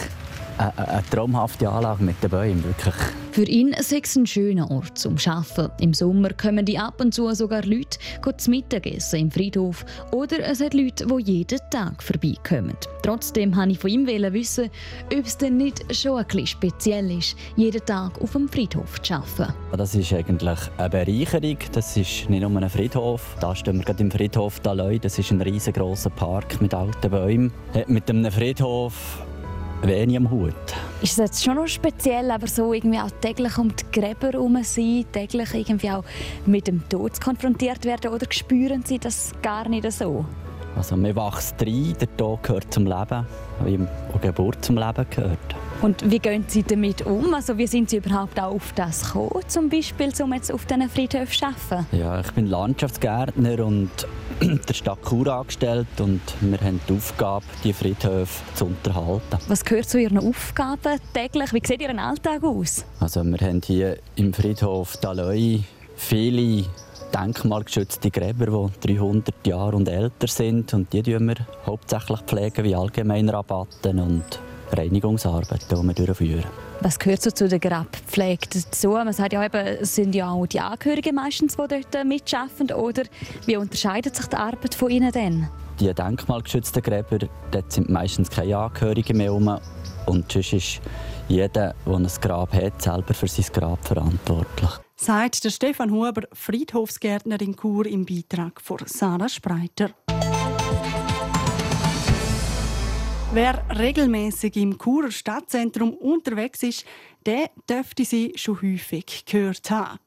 eine, 0.58 0.88
eine 0.88 1.04
traumhafte 1.10 1.68
Anlage 1.68 2.04
mit 2.04 2.22
den 2.22 2.30
Bäumen. 2.30 2.64
Wirklich. 2.64 2.94
Für 3.34 3.42
ihn 3.42 3.72
ist 3.72 3.92
es 3.92 4.14
ein 4.14 4.26
schöner 4.26 4.70
Ort 4.70 4.96
zum 4.96 5.16
Arbeiten. 5.26 5.82
Im 5.82 5.92
Sommer 5.92 6.30
kommen 6.34 6.64
die 6.64 6.78
ab 6.78 7.00
und 7.00 7.12
zu 7.12 7.34
sogar 7.34 7.64
Leute 7.64 7.98
zum 8.36 8.50
Mittagessen 8.52 9.18
im 9.18 9.30
Friedhof. 9.30 9.84
Oder 10.12 10.38
es 10.46 10.60
hat 10.60 10.72
Leute, 10.72 11.06
die 11.06 11.32
jeden 11.32 11.58
Tag 11.70 12.00
vorbeikommen. 12.00 12.76
Trotzdem 13.02 13.56
wollte 13.56 13.72
ich 13.72 13.78
von 13.80 13.90
ihm 13.90 14.06
wissen, 14.06 14.70
ob 15.12 15.26
es 15.26 15.36
denn 15.36 15.56
nicht 15.56 15.84
schon 15.94 16.18
ein 16.18 16.26
bisschen 16.26 16.46
speziell 16.46 17.10
ist, 17.10 17.36
jeden 17.56 17.84
Tag 17.84 18.20
auf 18.22 18.32
dem 18.32 18.48
Friedhof 18.48 19.02
zu 19.02 19.14
arbeiten. 19.14 19.52
Das 19.76 19.96
ist 19.96 20.12
eigentlich 20.12 20.60
eine 20.78 20.90
Bereicherung. 20.90 21.58
Das 21.72 21.96
ist 21.96 22.30
nicht 22.30 22.48
nur 22.48 22.62
ein 22.62 22.70
Friedhof. 22.70 23.36
Da 23.40 23.56
stehen 23.56 23.78
wir 23.78 23.84
gerade 23.84 24.02
im 24.02 24.12
Friedhof 24.12 24.60
Daloi. 24.60 25.00
Das 25.00 25.18
ist 25.18 25.32
ein 25.32 25.40
riesengroßer 25.40 26.10
Park 26.10 26.60
mit 26.60 26.72
alten 26.72 27.10
Bäumen. 27.10 27.52
Mit 27.88 28.08
einem 28.08 28.30
Friedhof 28.30 29.24
wenig 29.86 30.16
am 30.16 30.30
Hut. 30.30 30.54
Ist 31.02 31.12
es 31.12 31.16
jetzt 31.16 31.44
schon 31.44 31.56
noch 31.56 31.66
speziell, 31.66 32.30
aber 32.30 32.46
so 32.46 32.72
irgendwie 32.72 32.98
auch 32.98 33.10
täglich 33.20 33.58
um 33.58 33.74
die 33.74 33.84
Gräber 33.92 34.28
herum 34.28 34.58
sein, 34.62 35.04
täglich 35.12 35.54
irgendwie 35.54 35.90
auch 35.90 36.04
mit 36.46 36.66
dem 36.66 36.88
Tod 36.88 37.20
konfrontiert 37.20 37.84
werden 37.84 38.12
oder 38.12 38.26
spüren 38.30 38.82
Sie 38.84 38.98
das 38.98 39.32
gar 39.42 39.68
nicht 39.68 39.90
so? 39.92 40.24
Also 40.76 40.96
man 40.96 41.14
wächst 41.14 41.60
rein, 41.62 41.94
der 42.00 42.16
Tod 42.16 42.42
gehört 42.42 42.72
zum 42.72 42.86
Leben, 42.86 43.26
wie 43.64 43.78
auch 44.12 44.20
Geburt 44.20 44.64
zum 44.64 44.76
Leben 44.76 45.06
gehört. 45.10 45.54
Und 45.84 46.10
wie 46.10 46.18
gehen 46.18 46.46
Sie 46.48 46.62
damit 46.62 47.04
um? 47.04 47.34
Also 47.34 47.58
wie 47.58 47.66
sind 47.66 47.90
Sie 47.90 47.98
überhaupt 47.98 48.40
auch 48.40 48.54
auf 48.54 48.72
das 48.72 49.04
gekommen, 49.04 49.42
zum 49.48 49.68
Beispiel, 49.68 50.10
um 50.22 50.32
jetzt 50.32 50.50
auf 50.50 50.64
diesen 50.64 50.88
Friedhöfen 50.88 51.30
zu 51.30 51.44
arbeiten? 51.44 51.86
Ja, 51.94 52.20
ich 52.20 52.30
bin 52.32 52.46
Landschaftsgärtner 52.46 53.62
und 53.66 53.90
der 54.40 54.72
Stadt 54.72 55.00
Chur 55.06 55.26
angestellt 55.26 55.86
und 55.98 56.22
wir 56.40 56.58
haben 56.58 56.80
die 56.88 56.94
Aufgabe, 56.94 57.44
die 57.62 57.74
Friedhöfe 57.74 58.42
zu 58.54 58.64
unterhalten. 58.64 59.36
Was 59.46 59.62
gehört 59.62 59.86
zu 59.86 60.00
Ihren 60.00 60.16
Aufgaben 60.16 60.98
täglich? 61.12 61.52
Wie 61.52 61.60
sieht 61.62 61.82
Ihr 61.82 61.90
Alltag 61.98 62.42
aus? 62.42 62.86
Also 63.00 63.22
wir 63.22 63.46
haben 63.46 63.60
hier 63.62 63.98
im 64.16 64.32
Friedhof 64.32 64.96
Daloi 64.96 65.64
viele 65.96 66.64
denkmalgeschützte 67.14 68.10
Gräber, 68.10 68.70
die 68.82 68.94
300 68.94 69.46
Jahre 69.46 69.76
und 69.76 69.86
älter 69.86 70.28
sind. 70.28 70.72
Und 70.72 70.94
die 70.94 71.02
pflegen 71.02 71.28
wir 71.28 71.36
hauptsächlich 71.66 72.20
pflegen 72.20 72.64
wie 72.64 72.74
Allgemeinrabatten 72.74 74.00
und 74.00 74.40
Reinigungsarbeiten, 74.72 75.66
die 75.70 75.86
wir 75.86 76.06
durchführen. 76.06 76.44
Was 76.80 76.98
gehört 76.98 77.22
so 77.22 77.30
zu 77.30 77.48
der 77.48 77.58
Grabpflege 77.58 78.48
dazu? 78.52 78.90
Man 78.90 79.12
sagt 79.12 79.32
ja 79.32 79.44
eben, 79.44 79.66
es 79.66 79.94
sind 79.94 80.14
ja 80.14 80.30
auch 80.30 80.46
die 80.46 80.60
Angehörigen 80.60 81.14
meistens, 81.14 81.56
die 81.56 81.66
dort 81.68 82.06
mitarbeiten. 82.06 82.72
Oder 82.72 83.04
wie 83.46 83.56
unterscheidet 83.56 84.16
sich 84.16 84.26
die 84.26 84.36
Arbeit 84.36 84.74
von 84.74 84.90
ihnen 84.90 85.12
denn? 85.12 85.48
Die 85.80 85.92
denkmalgeschützten 85.92 86.82
Gräber, 86.82 87.18
dort 87.50 87.72
sind 87.72 87.88
meistens 87.88 88.30
keine 88.30 88.56
Angehörigen 88.56 89.16
mehr 89.16 89.26
herum. 89.26 89.58
Und 90.06 90.30
sonst 90.30 90.52
ist 90.52 90.80
jeder, 91.28 91.74
der 91.86 91.94
ein 91.94 92.08
Grab 92.20 92.52
hat, 92.52 92.82
selber 92.82 93.14
für 93.14 93.28
sein 93.28 93.46
Grab 93.52 93.84
verantwortlich. 93.86 94.70
Sagt 94.96 95.44
der 95.44 95.50
Stefan 95.50 95.90
Huber, 95.90 96.22
Friedhofsgärtner 96.32 97.40
in 97.40 97.56
Chur 97.56 97.86
im 97.86 98.06
Beitrag 98.06 98.60
von 98.60 98.78
Sarah 98.86 99.28
Spreiter. 99.28 99.90
Wer 103.34 103.64
regelmäßig 103.76 104.56
im 104.58 104.78
Churer 104.78 105.10
Stadtzentrum 105.10 105.94
unterwegs 105.94 106.62
ist, 106.62 106.84
der 107.26 107.50
dürfte 107.68 108.04
sie 108.04 108.32
schon 108.36 108.62
häufig 108.62 109.24
gehört 109.26 109.72
haben. 109.72 109.98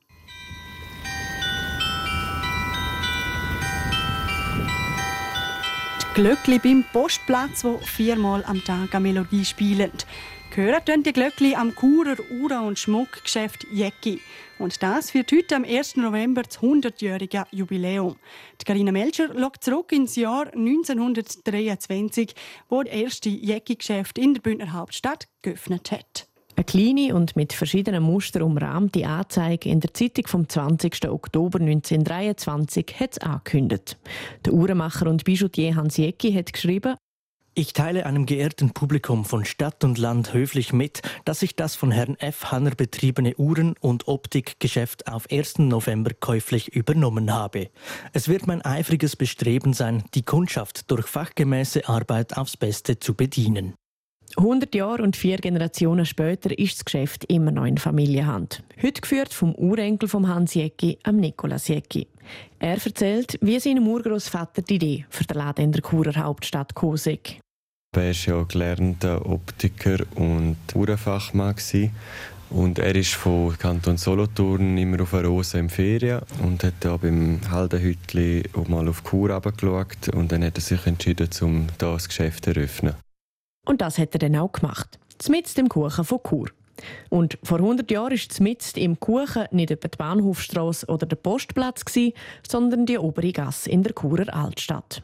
Die 6.02 6.22
Glöckli 6.22 6.58
beim 6.58 6.86
Postplatz, 6.94 7.66
wo 7.66 7.80
viermal 7.80 8.46
am 8.46 8.64
Tag 8.64 8.96
eine 8.96 9.02
Melodie 9.02 9.44
spielen. 9.44 9.92
Gehören 10.58 10.84
tun 10.84 11.04
die 11.04 11.14
Glöckli 11.14 11.54
am 11.54 11.76
Churer 11.76 12.16
Ura- 12.32 12.62
und 12.62 12.80
Schmuckgeschäft 12.80 13.68
Jecki. 13.72 14.20
Und 14.58 14.82
das 14.82 15.14
wird 15.14 15.32
heute 15.32 15.56
am 15.56 15.64
1. 15.64 15.98
November 15.98 16.42
das 16.42 16.58
100-jährige 16.58 17.44
Jubiläum. 17.52 18.16
Die 18.60 18.66
Carina 18.66 18.92
Melcher 18.92 19.28
schaut 19.38 19.64
zurück 19.64 19.92
ins 19.92 20.16
Jahr 20.16 20.48
1923, 20.48 22.34
wo 22.70 22.82
das 22.82 22.92
erste 22.92 23.30
Jäcki-Geschäft 23.30 24.18
in 24.18 24.34
der 24.34 24.42
Bündner 24.42 24.74
Hauptstadt 24.74 25.28
geöffnet 25.44 25.92
hat. 25.92 26.28
Eine 26.56 26.66
kleine 26.66 27.14
und 27.14 27.36
mit 27.36 27.54
verschiedenen 27.54 28.02
Mustern 28.02 28.42
umrahmte 28.42 29.06
Anzeige 29.06 29.70
in 29.70 29.80
der 29.80 29.94
Zeitung 29.94 30.26
vom 30.26 30.50
20. 30.50 31.08
Oktober 31.08 31.60
1923 31.60 32.96
hat 33.00 33.12
es 33.12 33.18
angekündigt. 33.20 33.96
Der 34.44 34.54
Uhrenmacher 34.54 35.06
und 35.06 35.24
Bijoutier 35.24 35.76
Hans 35.76 35.98
Jäcki 35.98 36.34
hat 36.34 36.52
geschrieben, 36.52 36.96
ich 37.58 37.74
teile 37.74 38.06
einem 38.06 38.28
geehrten 38.28 38.70
Publikum 38.70 39.26
von 39.26 39.44
Stadt 39.44 39.84
und 39.84 39.98
Land 39.98 40.32
höflich 40.32 40.74
mit, 40.74 41.02
dass 41.26 41.42
ich 41.42 41.56
das 41.56 41.76
von 41.76 41.90
Herrn 41.90 42.16
F. 42.20 42.52
Hanner 42.52 42.76
betriebene 42.76 43.36
Uhren- 43.36 43.74
und 43.80 44.08
Optikgeschäft 44.08 45.08
auf 45.08 45.26
1. 45.32 45.60
November 45.60 46.12
käuflich 46.14 46.76
übernommen 46.76 47.34
habe. 47.34 47.70
Es 48.14 48.28
wird 48.28 48.46
mein 48.46 48.64
eifriges 48.64 49.16
Bestreben 49.16 49.74
sein, 49.74 50.04
die 50.14 50.22
Kundschaft 50.22 50.92
durch 50.92 51.08
fachgemäße 51.08 51.90
Arbeit 51.90 52.38
aufs 52.38 52.58
Beste 52.58 53.00
zu 53.00 53.16
bedienen. 53.16 53.74
100 54.36 54.76
Jahre 54.76 55.02
und 55.02 55.16
vier 55.16 55.38
Generationen 55.38 56.06
später 56.06 56.56
ist 56.60 56.76
das 56.76 56.86
Geschäft 56.86 57.26
immer 57.26 57.50
noch 57.50 57.66
in 57.66 57.80
Familienhand. 57.80 58.62
Heute 58.80 59.02
geführt 59.02 59.34
vom 59.34 59.56
Urenkel 59.56 60.08
von 60.08 60.28
Hans 60.28 60.54
Jäcki, 60.54 61.00
am 61.02 61.16
Nikolaus 61.18 61.70
Jäcki. 61.70 62.08
Er 62.60 62.78
erzählt, 62.84 63.40
wie 63.42 63.60
seinem 63.60 63.88
Urgroßvater 63.88 64.62
die 64.62 64.76
Idee 64.76 65.06
für 65.10 65.24
den 65.24 65.38
Laden 65.38 65.66
in 65.66 65.72
der 65.72 65.82
Churer 65.82 66.16
Hauptstadt 66.18 66.76
Kosek. 66.76 67.40
Er 67.98 68.04
war 68.04 68.12
ja 68.12 68.44
gelernter 68.44 69.26
Optiker 69.26 69.98
und 70.14 70.58
Uhrenfachmann. 70.76 71.56
Und 72.52 72.80
er 72.80 72.96
ist 72.96 73.16
von 73.16 73.58
Kanton 73.58 73.98
Solothurn 73.98 74.78
immer 74.78 75.02
auf 75.02 75.16
eine 75.16 75.28
Rose 75.28 75.58
im 75.58 75.68
Ferien 75.70 76.22
und 76.44 76.64
hat 76.64 76.76
da 76.80 76.96
beim 76.96 77.42
Haldenhütli 77.50 78.44
mal 78.68 78.88
auf 78.88 79.04
Kur 79.04 79.42
geschaut 79.42 80.10
und 80.14 80.32
dann 80.32 80.44
hat 80.44 80.58
er 80.58 80.62
sich 80.62 80.86
entschieden, 80.86 81.30
um 81.42 81.68
das 81.80 82.08
Geschäft 82.08 82.46
zu 82.46 82.52
eröffnen. 82.52 82.96
Und 83.66 83.82
das 83.82 83.98
hat 83.98 84.14
er 84.14 84.20
dann 84.20 84.36
auch 84.36 84.52
gemacht. 84.52 85.00
Zmitzt 85.18 85.58
im 85.58 85.68
Kuchen 85.68 86.06
von 86.06 86.22
Kur. 86.22 86.50
Und 87.10 87.40
vor 87.44 87.58
100 87.58 87.90
Jahren 87.90 88.12
war 88.12 88.30
zmitzt 88.30 88.78
im 88.78 89.00
Kuchen 89.00 89.46
nicht 89.52 89.72
etwa 89.72 89.88
die 89.88 89.98
Bahnhofstrasse 89.98 90.86
oder 90.86 91.08
der 91.08 91.16
Postplatz, 91.16 91.84
sondern 92.48 92.86
die 92.86 93.00
obere 93.00 93.32
Gasse 93.32 93.72
in 93.72 93.82
der 93.82 93.94
Churer 93.94 94.34
Altstadt. 94.34 95.02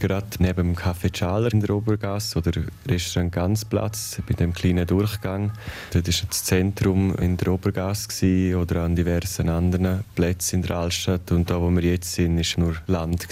Gerade 0.00 0.26
neben 0.38 0.74
dem 0.74 0.76
Café 0.76 1.14
Schaler 1.14 1.52
in 1.52 1.60
der 1.60 1.70
Obergasse 1.70 2.38
oder 2.38 2.52
Restaurant 2.86 3.32
Ganzplatz 3.32 4.22
bei 4.28 4.34
dem 4.34 4.52
kleinen 4.52 4.86
Durchgang. 4.86 5.50
Dort 5.92 6.06
war 6.06 6.26
das 6.28 6.44
Zentrum 6.44 7.16
in 7.16 7.36
der 7.36 7.52
Obergasse 7.52 8.56
oder 8.56 8.84
an 8.84 8.94
diversen 8.94 9.48
anderen 9.48 10.04
Plätzen 10.14 10.56
in 10.56 10.62
der 10.62 10.76
Altstadt. 10.76 11.32
Und 11.32 11.50
da, 11.50 11.60
wo 11.60 11.68
wir 11.70 11.82
jetzt 11.82 12.12
sind, 12.12 12.38
war 12.38 12.64
nur 12.64 12.76
Land. 12.86 13.26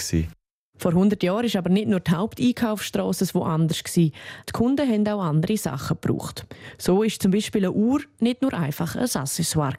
Vor 0.78 0.90
100 0.90 1.22
Jahren 1.22 1.46
war 1.46 1.58
aber 1.58 1.70
nicht 1.70 1.88
nur 1.88 2.00
die 2.00 2.10
Haupteinkaufsstrasse 2.10 3.32
woanders. 3.34 3.84
Die 3.94 4.12
Kunden 4.52 4.88
haben 4.88 5.06
auch 5.06 5.22
andere 5.22 5.56
Sachen 5.56 5.98
gebraucht. 6.00 6.46
So 6.78 7.04
ist 7.04 7.22
zum 7.22 7.30
Beispiel 7.30 7.64
eine 7.64 7.72
Uhr 7.72 8.00
nicht 8.18 8.42
nur 8.42 8.52
einfach 8.52 8.96
ein 8.96 9.02
Accessoire. 9.02 9.76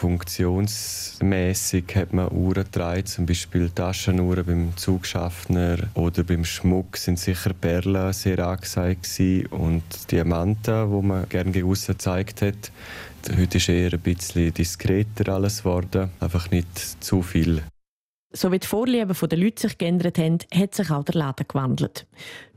Funktionsmäßig 0.00 1.84
hat 1.96 2.12
man 2.12 2.30
Uhren 2.30 2.62
getragen, 2.62 3.04
zum 3.04 3.26
Beispiel 3.26 3.68
Taschenuhren 3.68 4.46
beim 4.46 4.76
Zugschaffner 4.76 5.76
oder 5.94 6.22
beim 6.22 6.44
Schmuck 6.44 6.96
sind 6.96 7.18
sicher 7.18 7.52
Perlen 7.52 8.12
sehr 8.12 8.38
angesagt 8.46 9.08
und 9.50 9.82
Diamanten, 10.12 10.90
wo 10.92 11.02
man 11.02 11.28
gerne 11.28 11.50
gegen 11.50 11.68
gezeigt 11.68 12.42
hat. 12.42 12.70
Heute 13.36 13.56
ist 13.56 13.68
eher 13.68 13.92
ein 13.92 13.98
bisschen 13.98 14.54
diskreter 14.54 15.32
alles 15.32 15.64
geworden, 15.64 16.10
einfach 16.20 16.48
nicht 16.52 16.78
zu 17.02 17.20
viel. 17.22 17.64
So 18.30 18.52
wie 18.52 18.58
die 18.58 18.66
Vorlieben 18.66 19.16
der 19.20 19.38
Leute 19.38 19.62
sich 19.62 19.78
geändert 19.78 20.18
haben, 20.18 20.38
hat 20.52 20.74
sich 20.74 20.90
auch 20.90 21.04
der 21.04 21.14
Laden 21.14 21.46
gewandelt. 21.48 22.06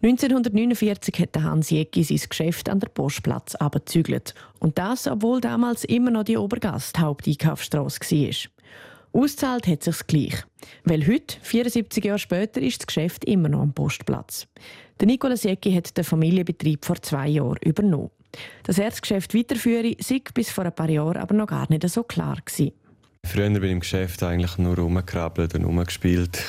1949 0.03 1.17
hat 1.19 1.41
Hans 1.41 1.69
Jäcki 1.69 2.03
sein 2.03 2.19
Geschäft 2.27 2.67
an 2.67 2.81
der 2.81 2.89
Postplatz 2.89 3.55
abgezügelt. 3.55 4.35
Und 4.59 4.77
das, 4.77 5.07
obwohl 5.07 5.39
damals 5.39 5.85
immer 5.85 6.11
noch 6.11 6.25
die 6.25 6.35
Obergast 6.35 6.99
Haupteinkaufsstrasse 6.99 8.01
war. 8.01 8.51
Auszahlt 9.13 9.67
hat 9.67 9.83
sich's 9.83 10.07
gleich. 10.07 10.43
Weil 10.83 11.07
heute, 11.07 11.37
74 11.41 12.03
Jahre 12.03 12.19
später, 12.19 12.61
ist 12.61 12.81
das 12.81 12.87
Geschäft 12.87 13.23
immer 13.23 13.47
noch 13.47 13.61
am 13.61 13.73
Postplatz. 13.73 14.47
Der 14.99 15.07
Nikolaus 15.07 15.43
Jäcki 15.43 15.73
hat 15.73 15.95
den 15.95 16.03
Familienbetrieb 16.03 16.83
vor 16.83 17.01
zwei 17.01 17.29
Jahren 17.29 17.57
übernommen. 17.63 18.11
Das 18.63 18.77
Erzgeschäft 18.77 19.33
weiterführen 19.33 19.95
sei 19.99 20.21
bis 20.33 20.51
vor 20.51 20.65
ein 20.65 20.75
paar 20.75 20.89
Jahren 20.89 21.17
aber 21.17 21.33
noch 21.33 21.47
gar 21.47 21.69
nicht 21.69 21.87
so 21.89 22.03
klar 22.03 22.37
gewesen. 22.45 22.71
Früher 23.31 23.49
bin 23.49 23.63
ich 23.63 23.71
im 23.71 23.79
Geschäft 23.79 24.23
eigentlich 24.23 24.57
nur 24.57 24.75
rumgekrabbelt 24.75 25.55
und 25.55 25.63
rumgespielt. 25.63 26.43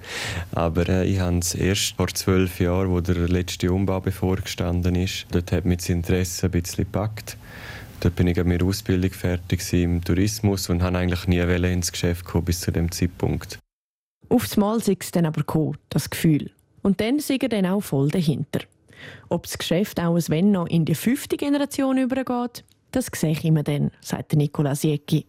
Aber 0.52 0.88
äh, 0.88 1.04
ich 1.04 1.18
habe 1.18 1.38
es 1.38 1.52
erst 1.52 1.96
vor 1.96 2.06
zwölf 2.08 2.60
Jahren, 2.60 2.90
wo 2.90 3.00
der 3.00 3.28
letzte 3.28 3.72
Umbau 3.72 3.98
bevorgestanden 4.00 4.94
ist. 4.94 5.26
Dort 5.32 5.50
hat 5.50 5.64
mich 5.64 5.78
das 5.78 5.88
Interesse 5.88 6.46
ein 6.46 6.52
bisschen 6.52 6.84
gepackt. 6.84 7.36
Dort 7.98 8.14
bin 8.14 8.28
ich 8.28 8.36
mit 8.36 8.46
meiner 8.46 8.64
Ausbildung 8.64 9.10
fertig 9.10 9.72
im 9.72 10.04
Tourismus 10.04 10.70
und 10.70 10.80
habe 10.80 10.98
eigentlich 10.98 11.26
nie 11.26 11.40
ins 11.40 11.90
Geschäft 11.90 12.24
kommen 12.24 12.44
bis 12.44 12.60
zu 12.60 12.70
dem 12.70 12.92
Zeitpunkt. 12.92 13.58
Aufs 14.28 14.56
Mal 14.56 14.80
sei 14.80 14.96
es 15.00 15.10
dann 15.10 15.26
aber 15.26 15.40
gekommen, 15.40 15.76
das 15.88 16.08
Gefühl. 16.08 16.52
Und 16.82 17.00
dann 17.00 17.18
sei 17.18 17.38
er 17.40 17.48
dann 17.48 17.66
auch 17.66 17.80
voll 17.80 18.10
dahinter. 18.10 18.60
Ob 19.28 19.42
das 19.42 19.58
Geschäft 19.58 19.98
auch 19.98 20.16
wenn 20.28 20.52
noch 20.52 20.68
in 20.68 20.84
die 20.84 20.94
fünfte 20.94 21.36
Generation 21.36 21.98
übergeht, 21.98 22.62
das 22.92 23.06
sehe 23.12 23.32
ich 23.32 23.44
immer 23.44 23.64
dann, 23.64 23.90
sagt 24.00 24.34
Nicola 24.34 24.76
Siecki. 24.76 25.26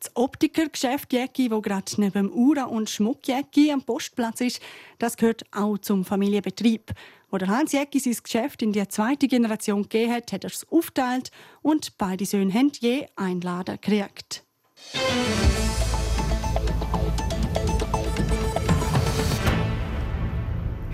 Das 0.00 0.14
Optikergeschäft 0.14 1.12
Jäcki, 1.12 1.50
wo 1.50 1.60
gerade 1.60 1.90
neben 1.96 2.12
dem 2.12 2.32
Ura- 2.32 2.64
und 2.64 2.88
Schmuckjäcki 2.88 3.72
am 3.72 3.82
Postplatz 3.82 4.40
ist, 4.40 4.60
das 4.98 5.16
gehört 5.16 5.44
auch 5.50 5.78
zum 5.78 6.04
Familienbetrieb. 6.04 6.92
Wo 7.30 7.38
der 7.38 7.48
Hans 7.48 7.72
Jäcki 7.72 7.98
sein 7.98 8.16
Geschäft 8.22 8.62
in 8.62 8.72
die 8.72 8.86
zweite 8.86 9.26
Generation 9.26 9.82
gegeben 9.82 10.12
hat, 10.12 10.32
hat 10.32 10.44
er 10.44 10.50
es 10.50 10.66
aufteilt 10.70 11.32
und 11.62 11.98
beide 11.98 12.26
Söhne 12.26 12.52
haben 12.54 12.70
je 12.78 13.06
einen 13.16 13.40
Laden 13.40 13.78
gekriegt. 13.80 14.44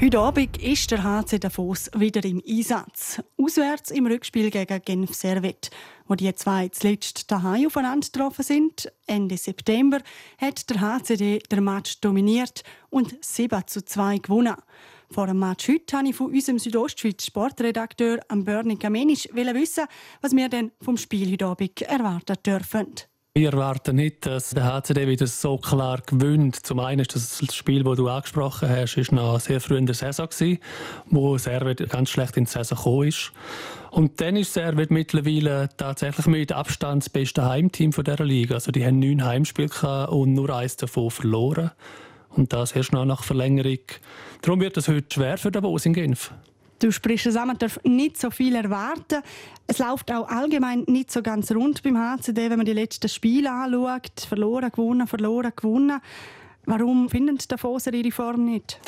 Heute 0.05 0.19
Abend 0.19 0.63
ist 0.63 0.91
der 0.91 1.03
HC 1.03 1.39
Davos 1.39 1.91
wieder 1.97 2.23
im 2.27 2.43
Einsatz. 2.47 3.23
Auswärts 3.39 3.91
im 3.91 4.05
Rückspiel 4.07 4.51
gegen 4.51 4.83
Genf 4.85 5.15
Servet, 5.15 5.71
wo 6.07 6.15
die 6.15 6.35
zwei 6.35 6.69
zuletzt 6.69 7.31
daheim 7.31 7.69
aufeinander 7.69 8.07
getroffen 8.07 8.43
sind. 8.43 8.93
Ende 9.07 9.39
September 9.39 10.01
hat 10.37 10.69
der 10.69 10.83
HCD 10.83 11.39
den 11.51 11.65
Match 11.65 12.03
dominiert 12.03 12.65
und 12.91 13.17
7 13.25 13.67
zu 13.67 13.83
2 13.83 14.19
gewonnen. 14.19 14.57
Vor 15.11 15.27
dem 15.27 15.39
Match 15.39 15.69
heute 15.69 15.97
wollte 15.97 16.11
ich 16.11 16.17
von 16.17 16.31
unserem 16.31 16.59
Südostschweiz 16.59 17.25
Sportredakteur 17.25 18.21
Bernie 18.29 18.77
Kamenisch 18.77 19.27
wissen, 19.33 19.87
was 20.21 20.37
wir 20.37 20.51
denn 20.51 20.71
vom 20.83 20.99
Spiel 20.99 21.33
heute 21.33 21.47
Abend 21.47 21.81
erwarten 21.81 22.37
dürfen. 22.45 22.95
Wir 23.37 23.51
erwarten 23.51 23.97
nicht, 23.97 24.27
dass 24.27 24.51
der 24.51 24.63
HCD 24.63 25.09
wieder 25.09 25.27
so 25.27 25.59
klar 25.59 26.01
gewinnt. 26.07 26.55
Zum 26.55 26.79
einen 26.79 27.01
ist 27.01 27.17
das 27.17 27.53
Spiel, 27.53 27.83
das 27.83 27.97
du 27.97 28.09
angesprochen 28.09 28.69
hast, 28.69 28.97
ist 28.97 29.11
noch 29.11 29.41
sehr 29.41 29.61
früh 29.61 29.77
in 29.77 29.87
der 29.87 29.97
Saison 29.97 30.29
gewesen, 30.29 30.61
wo 31.07 31.37
Servet 31.37 31.91
ganz 31.91 32.11
schlecht 32.11 32.37
in 32.37 32.45
die 32.45 32.51
Saison 32.53 32.79
gekommen 32.79 33.09
ist. 33.09 33.33
Und 33.91 34.21
dann 34.21 34.37
ist 34.37 34.53
Servet 34.53 34.93
mittlerweile 34.93 35.69
tatsächlich 35.77 36.27
mit 36.27 36.53
Abstand 36.53 37.03
das 37.03 37.11
beste 37.11 37.45
Heimteam 37.45 37.91
dieser 37.91 38.25
Liga. 38.25 38.55
Also 38.55 38.71
die 38.71 38.87
haben 38.87 39.01
neun 39.01 39.25
Heimspiele 39.25 40.07
und 40.11 40.33
nur 40.35 40.51
eins 40.51 40.77
davon 40.77 41.11
verloren. 41.11 41.73
Und 42.29 42.53
das 42.53 42.71
erst 42.71 42.93
noch 42.93 43.05
nach 43.05 43.25
Verlängerung. 43.25 43.81
Darum 44.43 44.61
wird 44.61 44.77
es 44.77 44.87
heute 44.87 45.13
schwer 45.13 45.39
für 45.39 45.51
Davos 45.51 45.87
in 45.87 45.95
Genf. 45.95 46.31
Du 46.79 46.91
sprichst 46.91 47.27
es 47.27 47.37
an, 47.37 47.49
man 47.49 47.59
darf 47.59 47.79
nicht 47.85 48.21
so 48.21 48.31
viel 48.31 48.55
erwarten. 48.55 49.23
Es 49.67 49.79
läuft 49.79 50.13
auch 50.13 50.29
allgemein 50.29 50.85
nicht 50.87 51.11
so 51.11 51.23
ganz 51.23 51.51
rund 51.53 51.83
beim 51.83 51.99
HCD, 51.99 52.51
wenn 52.51 52.59
man 52.59 52.67
die 52.67 52.73
letzten 52.73 53.09
Spiele 53.09 53.51
anschaut. 53.51 54.21
Verloren, 54.29 54.71
gewonnen, 54.71 55.07
verloren, 55.07 55.53
gewonnen. 55.55 56.01
Warum 56.67 57.11
finden 57.11 57.37
die 57.37 57.47
Davoser 57.47 57.93
ihre 57.93 58.11
Form 58.11 58.47
nicht? 58.47 58.81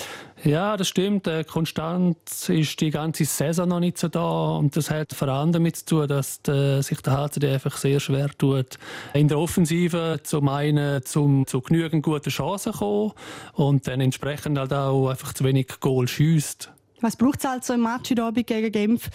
Ja, 0.45 0.77
das 0.77 0.89
stimmt. 0.89 1.29
Konstant 1.47 2.17
ist 2.49 2.81
die 2.81 2.91
ganze 2.91 3.25
Saison 3.25 3.69
noch 3.69 3.81
nicht 3.81 3.99
so 3.99 4.09
da. 4.09 4.57
Und 4.57 4.77
das 4.77 4.91
hat 4.91 5.13
vor 5.13 5.29
allem 5.29 5.53
damit 5.53 5.77
zu 5.77 5.85
tun, 5.85 6.09
dass 6.09 6.41
der, 6.43 6.83
sich 6.83 7.01
der 7.03 7.19
HCD 7.19 7.53
einfach 7.53 7.77
sehr 7.77 8.01
schwer 8.01 8.31
tut, 8.37 8.79
in 9.13 9.29
der 9.29 9.39
Offensive 9.39 10.21
zum 10.23 10.49
einen 10.49 11.05
zum, 11.05 11.47
zu 11.47 11.61
genügend 11.61 12.03
guten 12.03 12.31
Chancen 12.31 12.73
kommen 12.73 13.13
und 13.53 13.87
dann 13.87 14.01
entsprechend 14.01 14.59
halt 14.59 14.73
auch 14.73 15.09
einfach 15.09 15.35
zu 15.35 15.45
wenig 15.45 15.81
Goal 15.81 16.09
schießt. 16.09 16.73
Was 17.01 17.17
braucht 17.17 17.41
es 17.41 17.47
also 17.47 17.75
im 17.75 17.83
Match 17.83 18.09
gegen 18.09 18.73
Genf, 18.73 19.11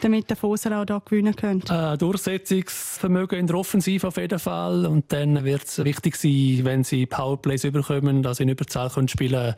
damit 0.00 0.30
der 0.30 0.36
Foser 0.36 0.80
auch 0.80 0.86
hier 0.86 1.02
gewinnen 1.04 1.36
könnte? 1.36 1.72
Äh, 1.72 1.98
Durchsetzungsvermögen 1.98 3.38
in 3.38 3.46
der 3.46 3.56
Offensive 3.56 4.08
auf 4.08 4.16
jeden 4.16 4.38
Fall. 4.38 4.86
Und 4.86 5.12
dann 5.12 5.44
wird 5.44 5.64
es 5.64 5.84
wichtig 5.84 6.16
sein, 6.16 6.60
wenn 6.62 6.84
sie 6.84 7.04
Powerplays 7.04 7.64
überkommen, 7.64 8.22
dass 8.22 8.38
sie 8.38 8.44
in 8.44 8.48
Überzahl 8.48 8.90
spielen 9.08 9.32
können, 9.32 9.54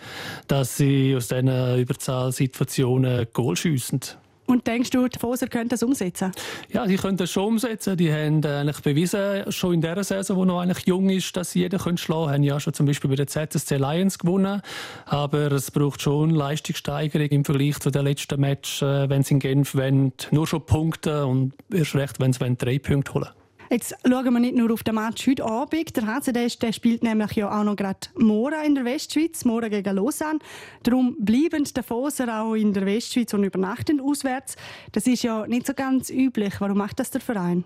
dass 0.48 0.76
sie 0.76 1.14
aus 1.16 1.28
diesen 1.28 1.48
Überzahlsituationen 1.78 3.28
Goal 3.32 3.56
schiessen. 3.56 4.00
Und 4.48 4.66
denkst 4.66 4.88
du, 4.90 5.06
die 5.06 5.18
Foser 5.18 5.46
könnten 5.46 5.68
das 5.68 5.82
umsetzen? 5.82 6.32
Ja, 6.72 6.86
sie 6.86 6.96
können 6.96 7.18
das 7.18 7.30
schon 7.30 7.44
umsetzen. 7.44 7.98
Die 7.98 8.10
haben 8.10 8.42
eigentlich 8.42 8.80
bewiesen, 8.80 9.52
schon 9.52 9.74
in 9.74 9.82
dieser 9.82 10.02
Saison, 10.02 10.38
die 10.40 10.46
noch 10.46 10.60
eigentlich 10.60 10.86
jung 10.86 11.10
ist, 11.10 11.36
dass 11.36 11.52
sie 11.52 11.60
jeden 11.60 11.78
können 11.78 11.98
schlagen 11.98 12.30
können. 12.30 12.44
Ja 12.44 12.58
schon 12.58 12.72
zum 12.72 12.86
Beispiel 12.86 13.10
bei 13.10 13.16
der 13.16 13.26
ZSC 13.26 13.76
Lions 13.76 14.18
gewonnen. 14.18 14.62
Aber 15.04 15.52
es 15.52 15.70
braucht 15.70 16.00
schon 16.00 16.30
Leistungssteigerung 16.30 17.28
im 17.28 17.44
Vergleich 17.44 17.78
zu 17.78 17.90
den 17.90 18.04
letzten 18.04 18.40
Match, 18.40 18.80
äh, 18.80 19.10
wenn 19.10 19.22
sie 19.22 19.34
in 19.34 19.40
Genf 19.40 19.74
wollen, 19.74 20.14
nur 20.30 20.46
schon 20.46 20.64
Punkte 20.64 21.26
und 21.26 21.52
erst 21.70 21.94
recht, 21.94 22.18
wenn 22.18 22.32
sie 22.32 22.56
drei 22.56 22.78
Punkte 22.78 23.12
holen 23.12 23.24
wollen. 23.26 23.37
Jetzt 23.70 23.94
schauen 24.02 24.32
wir 24.32 24.40
nicht 24.40 24.56
nur 24.56 24.72
auf 24.72 24.82
den 24.82 24.94
Match 24.94 25.26
heute 25.26 25.44
Abend. 25.44 25.94
Der 25.94 26.06
HCD 26.06 26.48
spielt 26.72 27.02
nämlich 27.02 27.32
ja 27.32 27.50
auch 27.50 27.64
noch 27.64 27.76
gerade 27.76 27.98
Mora 28.14 28.62
in 28.62 28.74
der 28.74 28.86
Westschweiz, 28.86 29.44
Mora 29.44 29.68
gegen 29.68 29.94
Lausanne. 29.94 30.38
Darum 30.84 31.16
bleiben 31.18 31.64
die 31.64 31.82
Foser 31.82 32.40
auch 32.40 32.54
in 32.54 32.72
der 32.72 32.86
Westschweiz 32.86 33.34
und 33.34 33.44
übernachten 33.44 34.00
auswärts. 34.00 34.56
Das 34.92 35.06
ist 35.06 35.22
ja 35.22 35.46
nicht 35.46 35.66
so 35.66 35.74
ganz 35.74 36.08
üblich. 36.08 36.54
Warum 36.60 36.78
macht 36.78 36.98
das 36.98 37.10
der 37.10 37.20
Verein? 37.20 37.64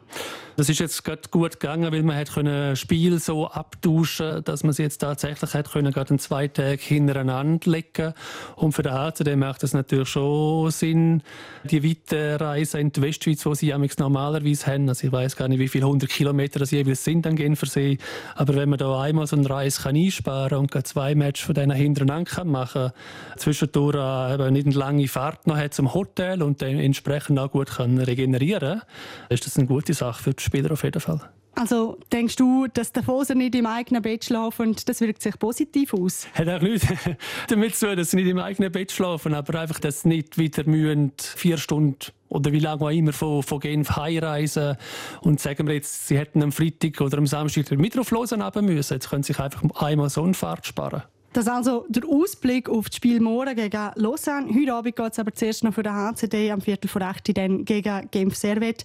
Das 0.56 0.68
ist 0.68 0.80
jetzt 0.80 1.04
gerade 1.04 1.22
gut 1.30 1.60
gegangen, 1.60 1.92
weil 1.92 2.02
man 2.02 2.16
hat 2.16 2.32
können 2.32 2.74
Spiel 2.74 3.20
so 3.20 3.46
abtauschen, 3.46 4.42
dass 4.42 4.64
man 4.64 4.72
sie 4.72 4.82
jetzt 4.82 4.98
tatsächlich 4.98 5.54
hat 5.54 5.70
können 5.70 5.92
gerade 5.92 6.16
zwei 6.16 6.48
Tage 6.48 6.82
hintereinander 6.82 7.70
legen. 7.70 8.12
Und 8.56 8.72
für 8.72 8.82
den 8.82 8.92
HCD 8.92 9.36
macht 9.36 9.62
es 9.62 9.72
natürlich 9.72 10.08
schon 10.08 10.72
Sinn, 10.72 11.22
die 11.62 11.84
weite 11.84 12.40
Reise 12.40 12.80
in 12.80 12.90
die 12.90 13.02
Westschweiz, 13.02 13.46
wo 13.46 13.54
sie 13.54 13.72
normalerweise 13.98 14.66
haben. 14.66 14.88
Also 14.88 15.06
ich 15.06 15.12
weiß 15.12 15.36
gar 15.36 15.46
nicht, 15.46 15.60
wie 15.60 15.68
viele 15.68 15.91
100 15.92 16.10
Kilometer 16.10 16.58
das 16.58 16.70
jeweils 16.70 17.04
sind 17.04 17.26
an 17.26 17.36
Genfersee. 17.36 17.98
Aber 18.34 18.54
wenn 18.54 18.68
man 18.68 18.78
da 18.78 19.00
einmal 19.00 19.26
so 19.26 19.36
eine 19.36 19.48
Reise 19.48 19.82
kann 19.82 19.96
einsparen 19.96 20.58
und 20.58 20.86
zwei 20.86 21.14
Matches 21.14 21.46
von 21.46 21.54
denen 21.54 21.76
hintereinander 21.76 22.44
machen 22.44 22.90
kann, 22.90 23.38
zwischendurch 23.38 23.96
äh, 23.96 24.50
nicht 24.50 24.66
eine 24.66 24.74
lange 24.74 25.08
Fahrt 25.08 25.46
noch 25.46 25.56
hat 25.56 25.74
zum 25.74 25.92
Hotel 25.94 26.42
und 26.42 26.62
dann 26.62 26.78
entsprechend 26.78 27.38
auch 27.38 27.50
gut 27.50 27.70
kann 27.70 27.98
regenerieren 27.98 28.80
kann, 28.80 28.82
ist 29.28 29.46
das 29.46 29.56
eine 29.56 29.66
gute 29.66 29.94
Sache 29.94 30.22
für 30.22 30.34
die 30.34 30.42
Spieler 30.42 30.72
auf 30.72 30.84
jeden 30.84 31.00
Fall. 31.00 31.20
Also 31.54 31.98
denkst 32.10 32.36
du, 32.36 32.66
dass 32.66 32.92
der 32.92 33.02
Foser 33.02 33.34
nicht 33.34 33.54
im 33.54 33.66
eigenen 33.66 34.02
Bett 34.02 34.24
schlafen 34.24 34.68
und 34.68 34.88
das 34.88 35.00
wirkt 35.00 35.20
sich 35.20 35.38
positiv 35.38 35.92
aus? 35.92 36.26
Hat 36.34 36.48
auch 36.48 36.62
nichts 36.62 36.86
damit 37.48 37.76
zu 37.76 37.86
tun, 37.86 37.96
dass 37.96 38.10
sie 38.10 38.16
nicht 38.16 38.28
im 38.28 38.38
eigenen 38.38 38.72
Bett 38.72 38.90
schlafen, 38.90 39.34
aber 39.34 39.60
einfach, 39.60 39.78
dass 39.78 40.02
sie 40.02 40.08
nicht 40.08 40.38
wieder 40.38 40.64
mühen, 40.64 41.12
vier 41.18 41.58
Stunden 41.58 42.12
oder 42.28 42.52
wie 42.52 42.58
lange 42.58 42.82
auch 42.82 42.90
immer 42.90 43.12
von, 43.12 43.42
von 43.42 43.60
Genf 43.60 43.96
heimreisen 43.96 44.76
und 45.20 45.40
sagen 45.40 45.66
wir 45.66 45.74
jetzt, 45.74 46.08
sie 46.08 46.18
hätten 46.18 46.42
am 46.42 46.52
Freitag 46.52 47.00
oder 47.00 47.18
am 47.18 47.26
Samstag 47.26 47.66
den 47.66 47.80
Mittwoch 47.80 48.10
haben 48.10 48.64
müssen. 48.64 48.94
Jetzt 48.94 49.10
können 49.10 49.22
sie 49.22 49.34
sich 49.34 49.42
einfach 49.42 49.62
einmal 49.82 50.08
so 50.08 50.22
eine 50.22 50.34
Fahrt 50.34 50.66
sparen. 50.66 51.02
Das 51.34 51.44
ist 51.44 51.50
also 51.50 51.86
der 51.88 52.02
Ausblick 52.06 52.68
auf 52.68 52.88
das 52.88 52.96
Spiel 52.96 53.20
morgen 53.20 53.54
gegen 53.54 53.90
Lausanne. 53.94 54.52
Heute 54.54 54.74
Abend 54.74 54.96
geht 54.96 55.12
es 55.12 55.18
aber 55.18 55.32
zuerst 55.32 55.64
noch 55.64 55.72
für 55.72 55.82
den 55.82 55.94
HCD 55.94 56.50
am 56.50 56.60
Viertel 56.60 56.88
vor 56.88 57.02
8 57.02 57.36
dann 57.36 57.64
gegen 57.64 58.10
Genf 58.10 58.36
Servet. 58.36 58.84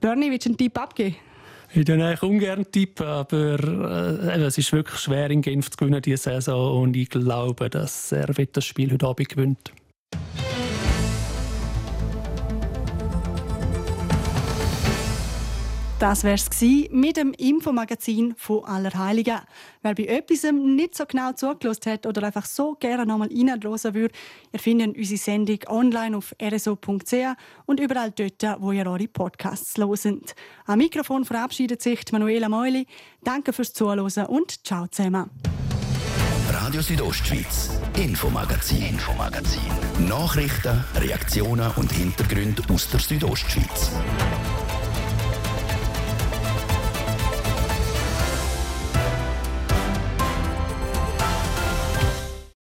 Bernie, 0.00 0.30
willst 0.30 0.46
du 0.46 0.50
einen 0.50 0.58
Tipp 0.58 0.78
abgeben? 0.78 1.16
Ich 1.74 1.84
tue 1.84 2.02
eigentlich 2.02 2.22
ungern 2.22 2.64
tippen, 2.72 3.06
aber 3.06 3.58
äh, 3.58 4.40
es 4.40 4.56
ist 4.56 4.72
wirklich 4.72 4.98
schwer 5.00 5.30
in 5.30 5.42
Genf 5.42 5.70
zu 5.70 5.76
gewinnen 5.76 6.00
diese 6.00 6.16
Saison 6.16 6.82
und 6.82 6.96
ich 6.96 7.10
glaube, 7.10 7.68
dass 7.68 8.10
er 8.12 8.26
das 8.26 8.64
Spiel 8.64 8.90
heute 8.92 9.06
Abend 9.06 9.28
gewinnt. 9.28 9.72
Das 15.98 16.22
wäre 16.22 16.36
es 16.36 16.48
mit 16.92 17.16
dem 17.16 17.32
Infomagazin 17.32 18.32
von 18.36 18.64
Allerheiligen. 18.64 19.40
Wer 19.82 19.94
bei 19.96 20.04
etwas 20.04 20.44
nicht 20.52 20.94
so 20.94 21.04
genau 21.04 21.32
zugelassen 21.32 21.90
hat 21.90 22.06
oder 22.06 22.22
einfach 22.22 22.44
so 22.44 22.76
gerne 22.76 23.04
nochmal 23.04 23.28
reinhören 23.28 23.94
würde, 23.94 24.14
ihr 24.52 24.60
findet 24.60 24.96
unsere 24.96 25.18
Sendung 25.18 25.58
online 25.66 26.16
auf 26.16 26.36
rso.ch 26.40 27.14
und 27.66 27.80
überall 27.80 28.12
dort, 28.12 28.60
wo 28.62 28.70
ihr 28.70 28.86
eure 28.86 29.08
Podcasts 29.08 29.76
loset. 29.76 30.36
Am 30.66 30.78
Mikrofon 30.78 31.24
verabschiedet 31.24 31.82
sich 31.82 32.00
Manuela 32.12 32.48
Meuli. 32.48 32.86
Danke 33.24 33.52
fürs 33.52 33.72
Zuhören 33.72 34.26
und 34.26 34.64
ciao 34.64 34.86
zusammen. 34.86 35.28
Radio 36.52 36.80
Südostschweiz, 36.80 37.70
Infomagazin, 37.96 38.82
Infomagazin. 38.82 39.62
Nachrichten, 40.08 40.84
Reaktionen 40.94 41.72
und 41.74 41.90
Hintergründe 41.90 42.62
aus 42.72 42.88
der 42.88 43.00
Südostschweiz. 43.00 43.90